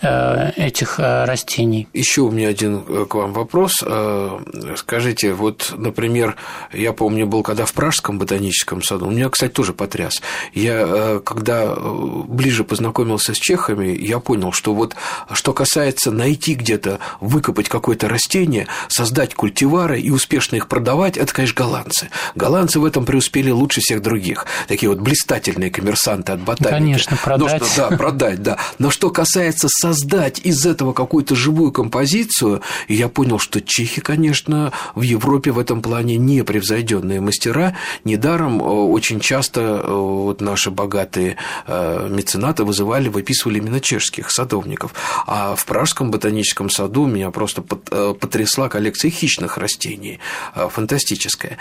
[0.00, 1.88] э, этих растений.
[1.92, 3.82] Еще у меня один к вам вопрос
[4.78, 6.36] Скажите, вот, например,
[6.72, 10.22] я помню, был когда в Пражском ботаническом саду, у меня, кстати, тоже потряс.
[10.54, 14.94] Я, э, когда э, ближе познакомился с чехами, я понял, что вот
[15.32, 21.56] что касается найти где-то, выкопать какое-то растение, создать культивары и успешно их продавать, это, конечно,
[21.56, 22.10] голландцы.
[22.36, 24.46] Голландцы в этом преуспели лучше всех других.
[24.68, 26.70] Такие вот блистательные коммерсанты от ботаники.
[26.70, 27.60] Конечно, продать.
[27.60, 28.58] Но, что, да, продать, да.
[28.78, 35.02] Но что касается создать из этого какую-то живую композицию, я понял, что чехи, конечно, в
[35.02, 37.76] Европе в этом плане непревзойденные мастера.
[38.04, 44.94] Недаром э, очень часто э, вот наши богатые э, меценаты вызывали, выписывали именно чешских садовников.
[45.26, 50.18] А в Пражском ботаническом саду меня просто потрясла коллекция хищных растений.
[50.54, 51.58] Фантастическая.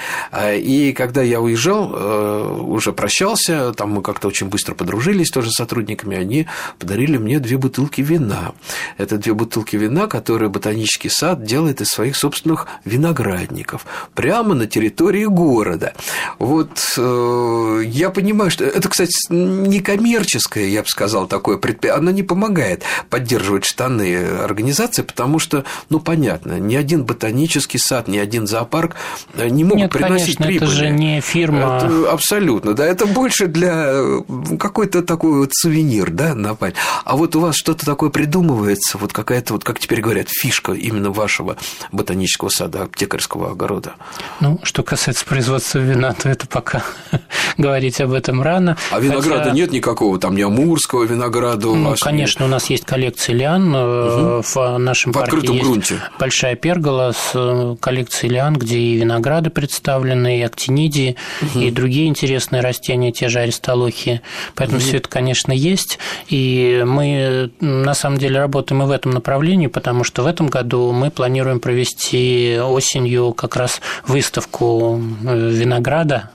[0.56, 6.18] И когда я уезжал, уже прощался, там мы как-то очень быстро подружились тоже с сотрудниками,
[6.18, 6.48] они
[6.80, 8.54] подарили мне две бутылки вина.
[8.98, 14.68] Это две бутылки вина, которые ботанический сад делает из своих собственных вин виноградников прямо на
[14.68, 15.94] территории города.
[16.40, 22.12] Вот э, я понимаю, что это, кстати, не коммерческое, я бы сказал, такое предприятие, оно
[22.12, 28.48] не помогает поддерживать штаны организации, потому что, ну, понятно, ни один ботанический сад, ни один
[28.48, 28.96] зоопарк
[29.36, 30.68] э, не могут Нет, приносить конечно, прибыль.
[30.68, 31.78] это же не фирма.
[31.78, 34.22] Это, абсолютно, да, это больше для э,
[34.60, 36.58] какой-то такой вот сувенир, да, на
[37.06, 41.12] А вот у вас что-то такое придумывается, вот какая-то, вот как теперь говорят, фишка именно
[41.12, 41.58] вашего
[41.92, 43.96] ботанического сада, аптекарского огорода.
[44.40, 46.84] Ну, что касается производства вина, то это пока
[47.58, 48.78] говорить об этом рано.
[48.92, 49.52] А винограда Хотя...
[49.52, 52.02] нет никакого, там не амурского винограда у ну, вас?
[52.02, 54.44] конечно, у нас есть коллекция лиан угу.
[54.44, 55.96] в нашем в парке открытом есть грунте.
[56.20, 61.60] большая пергола с э, коллекцией лиан, где и винограды представлены, и актинидии, угу.
[61.60, 64.22] и другие интересные растения, те же аристолохи.
[64.56, 64.88] Поэтому угу.
[64.88, 66.00] все это, конечно, есть.
[66.28, 70.92] И мы на самом деле работаем и в этом направлении, потому что в этом году
[70.92, 76.32] мы планируем провести осенью как раз выставку э, винограда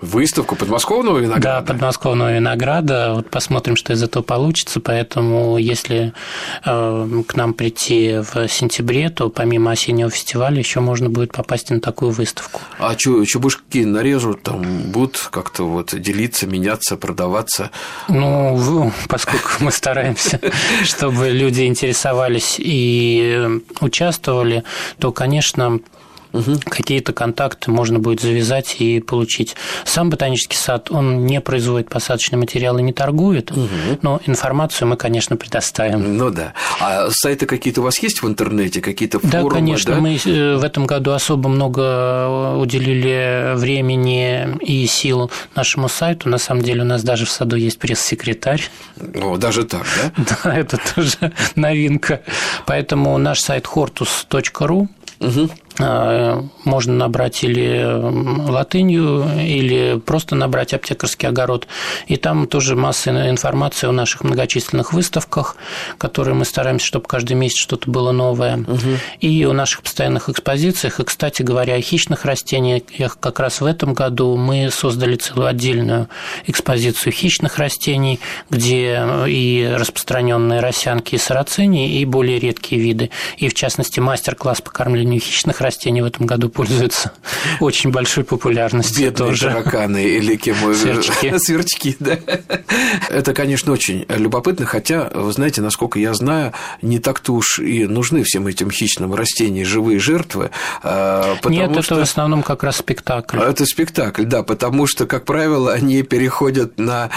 [0.00, 1.60] Выставку подмосковного винограда?
[1.60, 3.12] Да, подмосковного винограда.
[3.14, 4.80] Вот посмотрим, что из этого получится.
[4.80, 6.12] Поэтому, если
[6.64, 11.80] э, к нам прийти в сентябре, то помимо осеннего фестиваля еще можно будет попасть на
[11.80, 12.60] такую выставку.
[12.78, 17.70] А чубушки нарежут, там будут как-то вот делиться, меняться, продаваться?
[18.08, 20.40] Ну, поскольку мы стараемся,
[20.84, 24.64] чтобы люди интересовались и участвовали,
[24.98, 25.80] то, конечно,
[26.34, 26.60] угу.
[26.64, 29.56] какие-то контакты можно будет завязать и получить.
[29.84, 33.68] Сам ботанический сад, он не производит посадочные материалы, не торгует, угу.
[34.02, 36.16] но информацию мы, конечно, предоставим.
[36.16, 36.52] Ну да.
[36.80, 39.48] А сайты какие-то у вас есть в интернете, какие-то форумы?
[39.50, 39.94] Да, конечно.
[39.94, 40.00] Да?
[40.00, 46.28] Мы э, в этом году особо много уделили времени и сил нашему сайту.
[46.28, 48.62] На самом деле у нас даже в саду есть пресс-секретарь.
[49.22, 50.24] О, даже так, да?
[50.44, 52.22] Да, это тоже новинка.
[52.66, 54.88] Поэтому наш сайт hortus.ru
[55.20, 55.48] Угу.
[55.78, 57.84] Можно набрать или
[58.48, 61.66] латынью, или просто набрать аптекарский огород.
[62.06, 65.56] И там тоже масса информации о наших многочисленных выставках,
[65.98, 68.58] которые мы стараемся, чтобы каждый месяц что-то было новое.
[68.58, 68.78] Угу.
[69.20, 71.00] И о наших постоянных экспозициях.
[71.00, 73.18] И, кстати говоря, о хищных растениях.
[73.18, 76.08] Как раз в этом году мы создали целую отдельную
[76.46, 83.10] экспозицию хищных растений, где и распространенные росянки и сарацини, и более редкие виды.
[83.38, 87.12] И, в частности, мастер-класс по кормлению хищных растения в этом году пользуются
[87.60, 89.48] очень большой популярностью Бедные тоже.
[89.48, 91.36] тараканы или кем Сверчки.
[91.38, 92.18] Сверчки, да.
[93.08, 96.52] Это, конечно, очень любопытно, хотя, вы знаете, насколько я знаю,
[96.82, 100.50] не так-то уж и нужны всем этим хищным растениям живые жертвы,
[100.82, 101.94] а, Нет, это что...
[101.96, 103.38] в основном как раз спектакль.
[103.38, 107.10] Это спектакль, да, потому что, как правило, они переходят на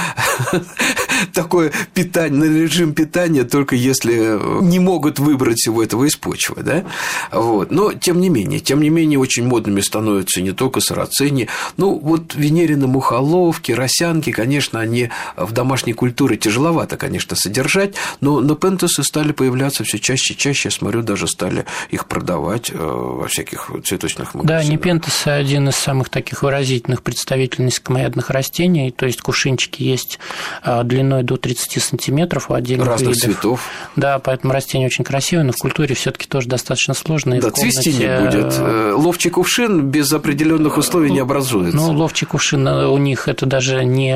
[1.34, 6.84] такое питание, на режим питания, только если не могут выбрать всего этого из почвы, да,
[7.32, 7.72] вот.
[7.72, 12.36] Но, тем не менее, тем не менее, очень модными становятся не только сарацини, ну, вот
[12.36, 19.84] венерины мухоловки, росянки, конечно, они в домашней культуре тяжеловато, конечно, содержать, но напентусы стали появляться
[19.84, 24.40] все чаще и чаще, я смотрю, даже стали их продавать э, во всяких цветочных Да,
[24.40, 24.74] магазинах.
[24.80, 30.20] непентесы один из самых таких выразительных представителей низкомоядных растений, то есть кувшинчики есть
[30.62, 33.24] а, длиной до 30 сантиметров у отдельных разных видов.
[33.24, 33.62] цветов.
[33.96, 37.36] Да, поэтому растение очень красивое, но в культуре все таки тоже достаточно сложно.
[37.36, 38.27] и Да, цвести не будет.
[38.34, 41.78] Э, Э, Ловчий кувшин без определенных условий не образуется.
[41.78, 44.16] Ну, ловчий кувшин э, у них это даже не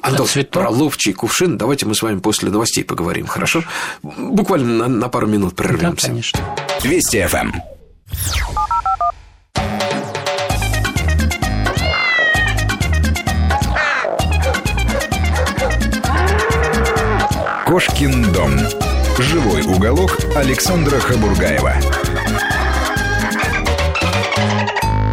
[0.00, 0.62] Антон, цветок.
[0.62, 3.62] про ловчий кувшин давайте мы с вами после новостей поговорим, хорошо?
[4.02, 6.08] Буквально на, на пару минут Да, прервемся.
[6.08, 6.40] конечно.
[6.82, 7.52] Вести FM.
[17.66, 18.52] Кошкин дом.
[19.18, 21.74] Живой уголок Александра Хабургаева.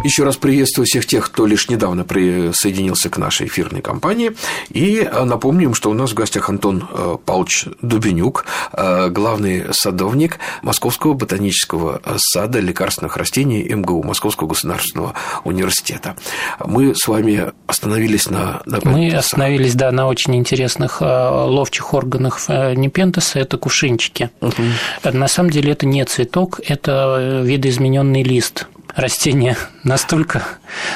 [0.04, 4.32] Еще раз приветствую всех тех, кто лишь недавно присоединился к нашей эфирной компании.
[4.68, 8.44] И э, напомним, что у нас в гостях Антон э, Павлович Дубенюк,
[8.74, 16.16] э, главный садовник Московского ботанического сада лекарственных растений МГУ, Московского государственного университета.
[16.62, 18.60] Мы с вами остановились на...
[18.66, 24.28] на Мы остановились, да, на очень интересных ловчих органах непентеса, это кувшинчики.
[24.42, 28.66] Э, На самом деле это не цветок, это видоизмененный лист.
[28.94, 30.44] Растение настолько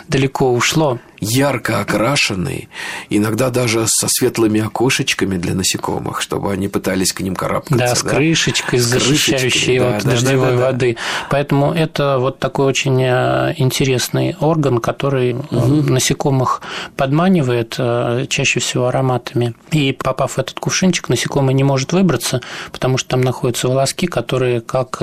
[0.06, 0.98] далеко ушло.
[1.20, 2.68] Ярко окрашенные,
[3.10, 7.76] иногда даже со светлыми окошечками для насекомых, чтобы они пытались к ним карабкаться.
[7.76, 10.66] Да, с крышечкой, С защищающей да, от да, дождевой да, да, да.
[10.66, 10.96] воды.
[11.30, 16.62] Поэтому это вот такой очень э, интересный орган, который э, насекомых
[16.96, 19.54] подманивает э, чаще всего ароматами.
[19.70, 22.40] И попав в этот кувшинчик, насекомое не может выбраться,
[22.72, 25.02] потому что там находятся волоски, которые как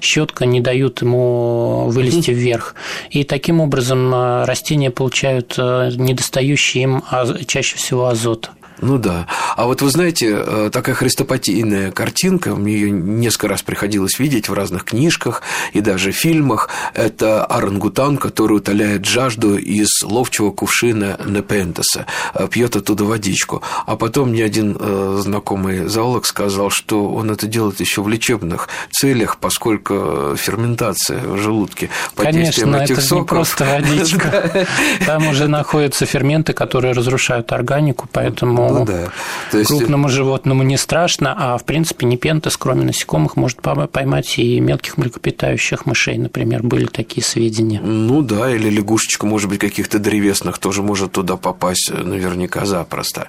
[0.00, 2.74] щетка не дают ему вылезти вверх.
[3.10, 4.90] И таким образом э, растения
[5.32, 8.50] получают э, недостающий им а- чаще всего азот.
[8.82, 9.28] Ну да.
[9.56, 14.54] А вот вы знаете, э, такая хрестопатийная картинка, мне ее несколько раз приходилось видеть в
[14.54, 16.68] разных книжках и даже фильмах.
[16.94, 23.62] Это орангутан, который утоляет жажду из ловчего кувшина Непентеса, э, пьет оттуда водичку.
[23.86, 28.68] А потом мне один э, знакомый зоолог сказал, что он это делает еще в лечебных
[28.90, 33.28] целях, поскольку ферментация в желудке под действием Конечно, этих это не соков.
[33.28, 34.66] просто водичка.
[35.06, 39.08] Там уже находятся ферменты, которые разрушают органику, поэтому Ну да.
[39.50, 44.60] То есть крупному животному не страшно, а в принципе непентес, кроме насекомых, может поймать и
[44.60, 47.80] мелких млекопитающих мышей, например, были такие сведения.
[47.80, 53.28] Ну да, или лягушечка, может быть, каких-то древесных тоже может туда попасть э, наверняка запросто.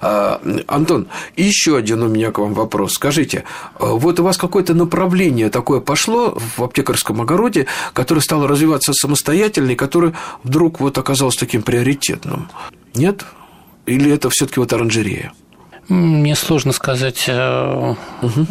[0.00, 2.94] А, Антон, еще один у меня к вам вопрос.
[2.94, 3.44] Скажите,
[3.78, 9.70] а вот у вас какое-то направление такое пошло в аптекарском огороде, которое стало развиваться самостоятельно
[9.70, 12.48] и которое вдруг вот оказалось таким приоритетным?
[12.94, 13.24] Нет?
[13.86, 15.32] Или это все-таки вот оранжерея?
[15.88, 17.94] Мне сложно сказать, э,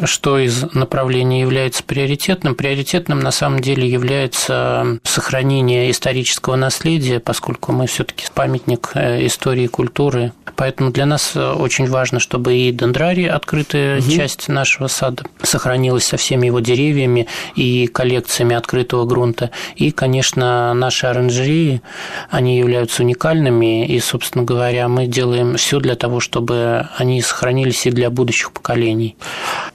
[0.06, 2.54] что из направлений является приоритетным.
[2.54, 9.68] Приоритетным на самом деле является сохранение исторического наследия, поскольку мы все-таки памятник э, истории и
[9.68, 10.32] культуры.
[10.56, 16.18] Поэтому для нас э, очень важно, чтобы и дендрарий, открытая часть нашего сада, сохранилась со
[16.18, 19.50] всеми его деревьями и коллекциями открытого грунта.
[19.76, 21.82] И, конечно, наши оранжереи,
[22.30, 27.92] они являются уникальными, и, собственно говоря, мы делаем все для того, чтобы они сохранились и
[27.92, 29.16] для будущих поколений.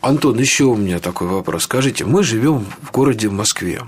[0.00, 1.64] Антон, еще у меня такой вопрос.
[1.64, 3.82] Скажите, мы живем в городе Москве.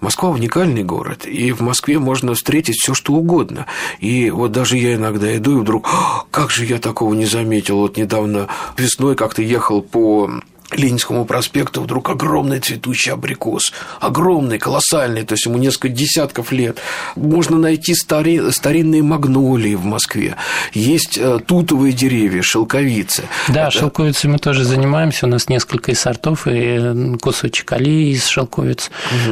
[0.00, 3.66] Москва уникальный город, и в Москве можно встретить все что угодно.
[4.00, 7.78] И вот даже я иногда иду и вдруг, «А, как же я такого не заметил.
[7.78, 10.30] Вот недавно весной как-то ехал по
[10.76, 13.72] Ленинскому проспекту вдруг огромный цветущий абрикос.
[14.00, 16.78] Огромный, колоссальный, то есть ему несколько десятков лет.
[17.16, 20.36] Можно найти стари- старинные магнолии в Москве.
[20.72, 23.24] Есть э, тутовые деревья, шелковицы.
[23.48, 25.26] Да, Это- шелковицей мы тоже занимаемся.
[25.26, 28.90] У нас несколько и сортов, и кусочек аллеи из шелковиц.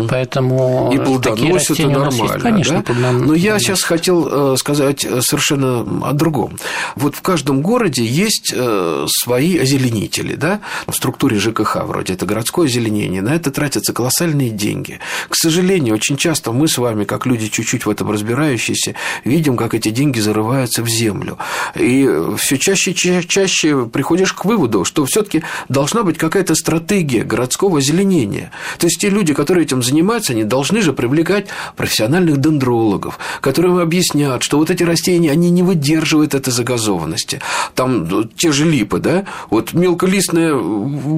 [0.08, 2.22] Поэтому И такие плодоносит, нас нормально.
[2.32, 2.42] есть.
[2.42, 2.82] Конечно, да?
[2.82, 3.26] плодоносят.
[3.28, 6.58] Но я сейчас хотел э, сказать э, совершенно о другом.
[6.96, 10.60] Вот в каждом городе есть э, свои озеленители, да?
[10.86, 14.98] В структуре структуре ЖКХ, вроде это городское озеленение, на это тратятся колоссальные деньги.
[15.28, 19.74] К сожалению, очень часто мы с вами, как люди чуть-чуть в этом разбирающиеся, видим, как
[19.74, 21.38] эти деньги зарываются в землю.
[21.76, 27.78] И все чаще и чаще приходишь к выводу, что все-таки должна быть какая-то стратегия городского
[27.78, 28.50] озеленения.
[28.78, 34.42] То есть те люди, которые этим занимаются, они должны же привлекать профессиональных дендрологов, которые объяснят,
[34.42, 37.40] что вот эти растения, они не выдерживают этой загазованности.
[37.74, 40.54] Там ну, те же липы, да, вот мелколистные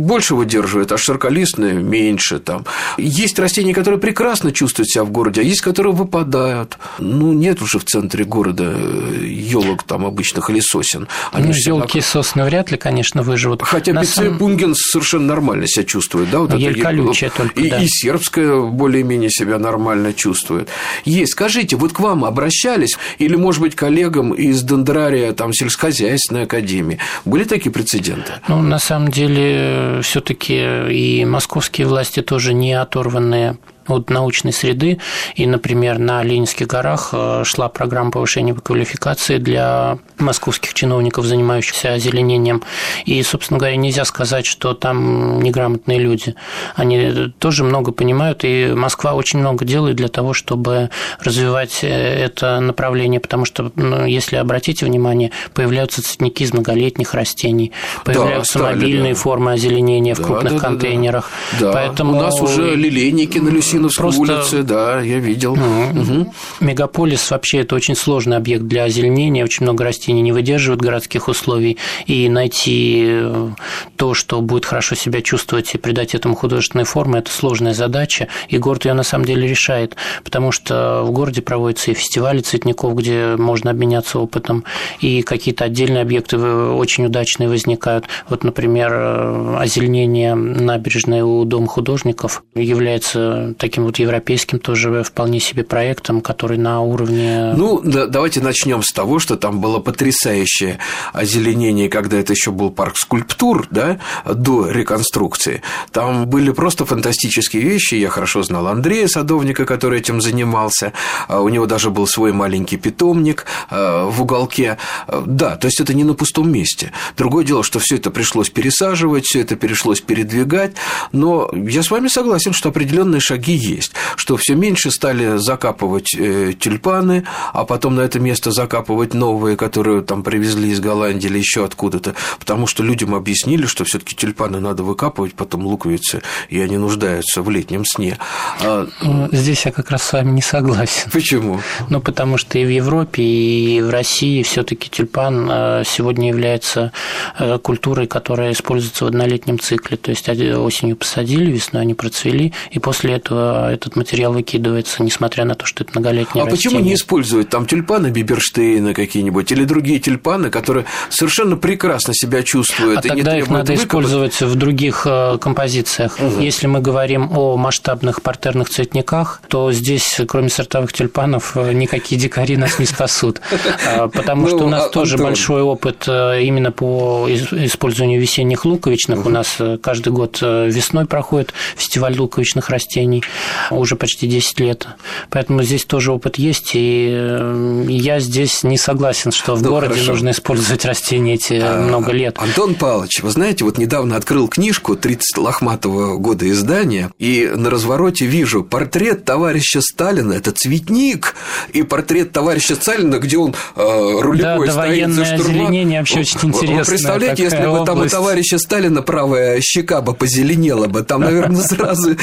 [0.03, 2.64] больше выдерживают, а широколистные меньше там.
[2.98, 6.78] Есть растения, которые прекрасно чувствуют себя в городе, а есть, которые выпадают.
[6.98, 11.09] Ну, нет уже в центре города елок там обычных или сосен.
[11.32, 13.62] Они ну, елки и сосны вряд ли, конечно, выживут.
[13.62, 14.38] Хотя На самом...
[14.38, 16.40] Пунгин совершенно нормально себя чувствует, да?
[16.40, 17.78] Вот Ель колючая только, и, да.
[17.78, 20.68] и сербская более-менее себя нормально чувствует.
[21.05, 21.32] Есть.
[21.32, 26.98] Скажите, вот к вам обращались или, может быть, коллегам из Дендрария, там, сельскохозяйственной академии?
[27.24, 28.32] Были такие прецеденты?
[28.48, 33.59] Ну, на самом деле, все таки и московские власти тоже не оторванные
[33.89, 34.99] от научной среды.
[35.35, 42.62] И, например, на Ленинских горах э, шла программа повышения квалификации для московских чиновников, занимающихся озеленением.
[43.05, 46.35] И, собственно говоря, нельзя сказать, что там неграмотные люди.
[46.74, 52.61] Они тоже много понимают, и Москва очень много делает для того, чтобы развивать э, это
[52.61, 57.72] направление, потому что, ну, если обратите внимание, появляются цветники из многолетних растений,
[58.05, 59.18] появляются да, стали, мобильные да.
[59.20, 61.30] формы озеленения да, в крупных да, контейнерах.
[61.61, 62.12] Да, Поэтому...
[62.12, 63.49] У нас уже лилейники на
[63.89, 64.62] Лисиновской Просто...
[64.62, 65.53] да, я видел.
[65.53, 66.33] Угу.
[66.61, 71.78] Мегаполис вообще это очень сложный объект для озеленения, очень много растений не выдерживают городских условий,
[72.07, 73.51] и найти э,
[73.97, 78.59] то, что будет хорошо себя чувствовать и придать этому художественной формы, это сложная задача, и
[78.59, 83.37] город ее на самом деле решает, потому что в городе проводятся и фестивали цветников, где
[83.37, 84.64] можно обменяться опытом,
[85.01, 88.07] и какие-то отдельные объекты очень удачные возникают.
[88.28, 95.62] Вот, например, э, озеленение набережной у Дома художников является таким вот европейским тоже вполне себе
[95.62, 97.52] проектом, который на уровне...
[97.56, 100.80] Ну, да, давайте начнем с того, что там было потрясающее
[101.12, 105.62] озеленение, когда это еще был парк скульптур, да, до реконструкции.
[105.92, 107.94] Там были просто фантастические вещи.
[107.94, 110.92] Я хорошо знал Андрея Садовника, который этим занимался.
[111.28, 114.76] А у него даже был свой маленький питомник а, в уголке.
[115.24, 116.90] Да, то есть это не на пустом месте.
[117.16, 120.72] Другое дело, что все это пришлось пересаживать, все это пришлось передвигать.
[121.12, 126.53] Но я с вами согласен, что определенные шаги есть, что все меньше стали закапывать э,
[126.59, 131.64] тюльпаны, а потом на это место закапывать новые, которые там привезли из Голландии или еще
[131.64, 137.42] откуда-то, потому что людям объяснили, что все-таки тюльпаны надо выкапывать, потом луковицы, и они нуждаются
[137.42, 138.18] в летнем сне.
[138.61, 138.88] А...
[139.32, 141.11] Здесь я как раз с вами не согласен.
[141.12, 141.61] Почему?
[141.88, 146.92] Ну, потому что и в Европе, и в России все-таки тюльпан э, сегодня является
[147.38, 149.96] э, культурой, которая используется в однолетнем цикле.
[149.96, 155.55] То есть осенью посадили, весной они процвели, и после этого этот материал выкидывается, несмотря на
[155.55, 156.57] то, что это многолетнее А растение.
[156.57, 162.99] почему не используют там тюльпаны Биберштейна какие-нибудь или другие тюльпаны, которые совершенно прекрасно себя чувствуют?
[162.99, 163.82] А тогда их надо выкопать?
[163.82, 166.18] использовать в других э, композициях.
[166.18, 166.40] Угу.
[166.40, 172.57] Если мы говорим о масштабных партерных цветниках, то здесь, кроме сортовых тюльпанов, э, никакие дикари
[172.57, 173.40] нас не спасут.
[173.84, 178.64] А, потому что у нас ну, а, тоже большой опыт э, именно по использованию весенних
[178.64, 179.26] луковичных.
[179.26, 183.24] У нас каждый год весной проходит фестиваль луковичных растений
[183.70, 184.87] уже почти 10 лет.
[185.30, 190.12] Поэтому здесь тоже опыт есть, и я здесь не согласен, что в ну, городе хорошо.
[190.12, 192.37] нужно использовать растения эти а, много лет.
[192.39, 198.26] Антон Павлович, вы знаете, вот недавно открыл книжку 30 лохматого года издания, и на развороте
[198.26, 201.35] вижу портрет товарища Сталина, это цветник,
[201.72, 205.47] и портрет товарища Сталина, где он э, рулевой да, стоит за штурмом.
[205.47, 206.78] озеленение вообще очень интересно.
[206.78, 211.62] Вы представляете, если бы там у товарища Сталина правая щека бы позеленела бы, там, наверное,
[211.66, 212.16] сразу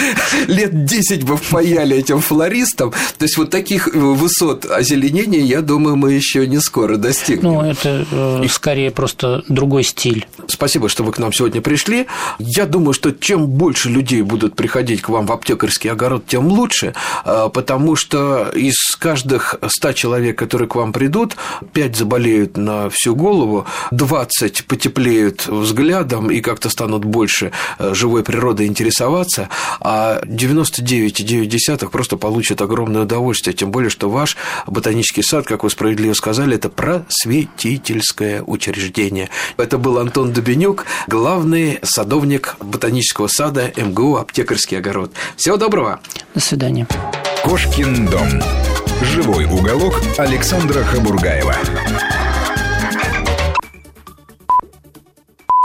[0.48, 2.92] лет 10 бы впаяли этим флористам.
[3.18, 7.54] То есть вот таких высот озеленения, я думаю, мы еще не скоро достигнем.
[7.54, 10.28] Ну, это э, скорее просто другой стиль.
[10.48, 12.08] Спасибо, что вы к нам сегодня пришли.
[12.40, 16.94] Я думаю, что чем больше людей будут приходить к вам в аптекарский огород, тем лучше,
[17.26, 21.36] э, потому что из каждых 100 человек, которые к вам придут,
[21.74, 28.68] 5 заболеют на всю голову, 20 потеплеют взглядом и как-то станут больше э, живой природой
[28.68, 30.22] интересоваться, а
[30.90, 36.56] 99,9 просто получат огромное удовольствие, тем более, что ваш ботанический сад, как вы справедливо сказали,
[36.56, 39.30] это просветительское учреждение.
[39.58, 45.12] Это был Антон Дубенюк, главный садовник ботанического сада МГУ «Аптекарский огород».
[45.38, 46.00] Всего доброго.
[46.34, 46.88] До свидания.
[47.44, 48.28] Кошкин дом.
[49.02, 51.56] Живой уголок Александра Хабургаева.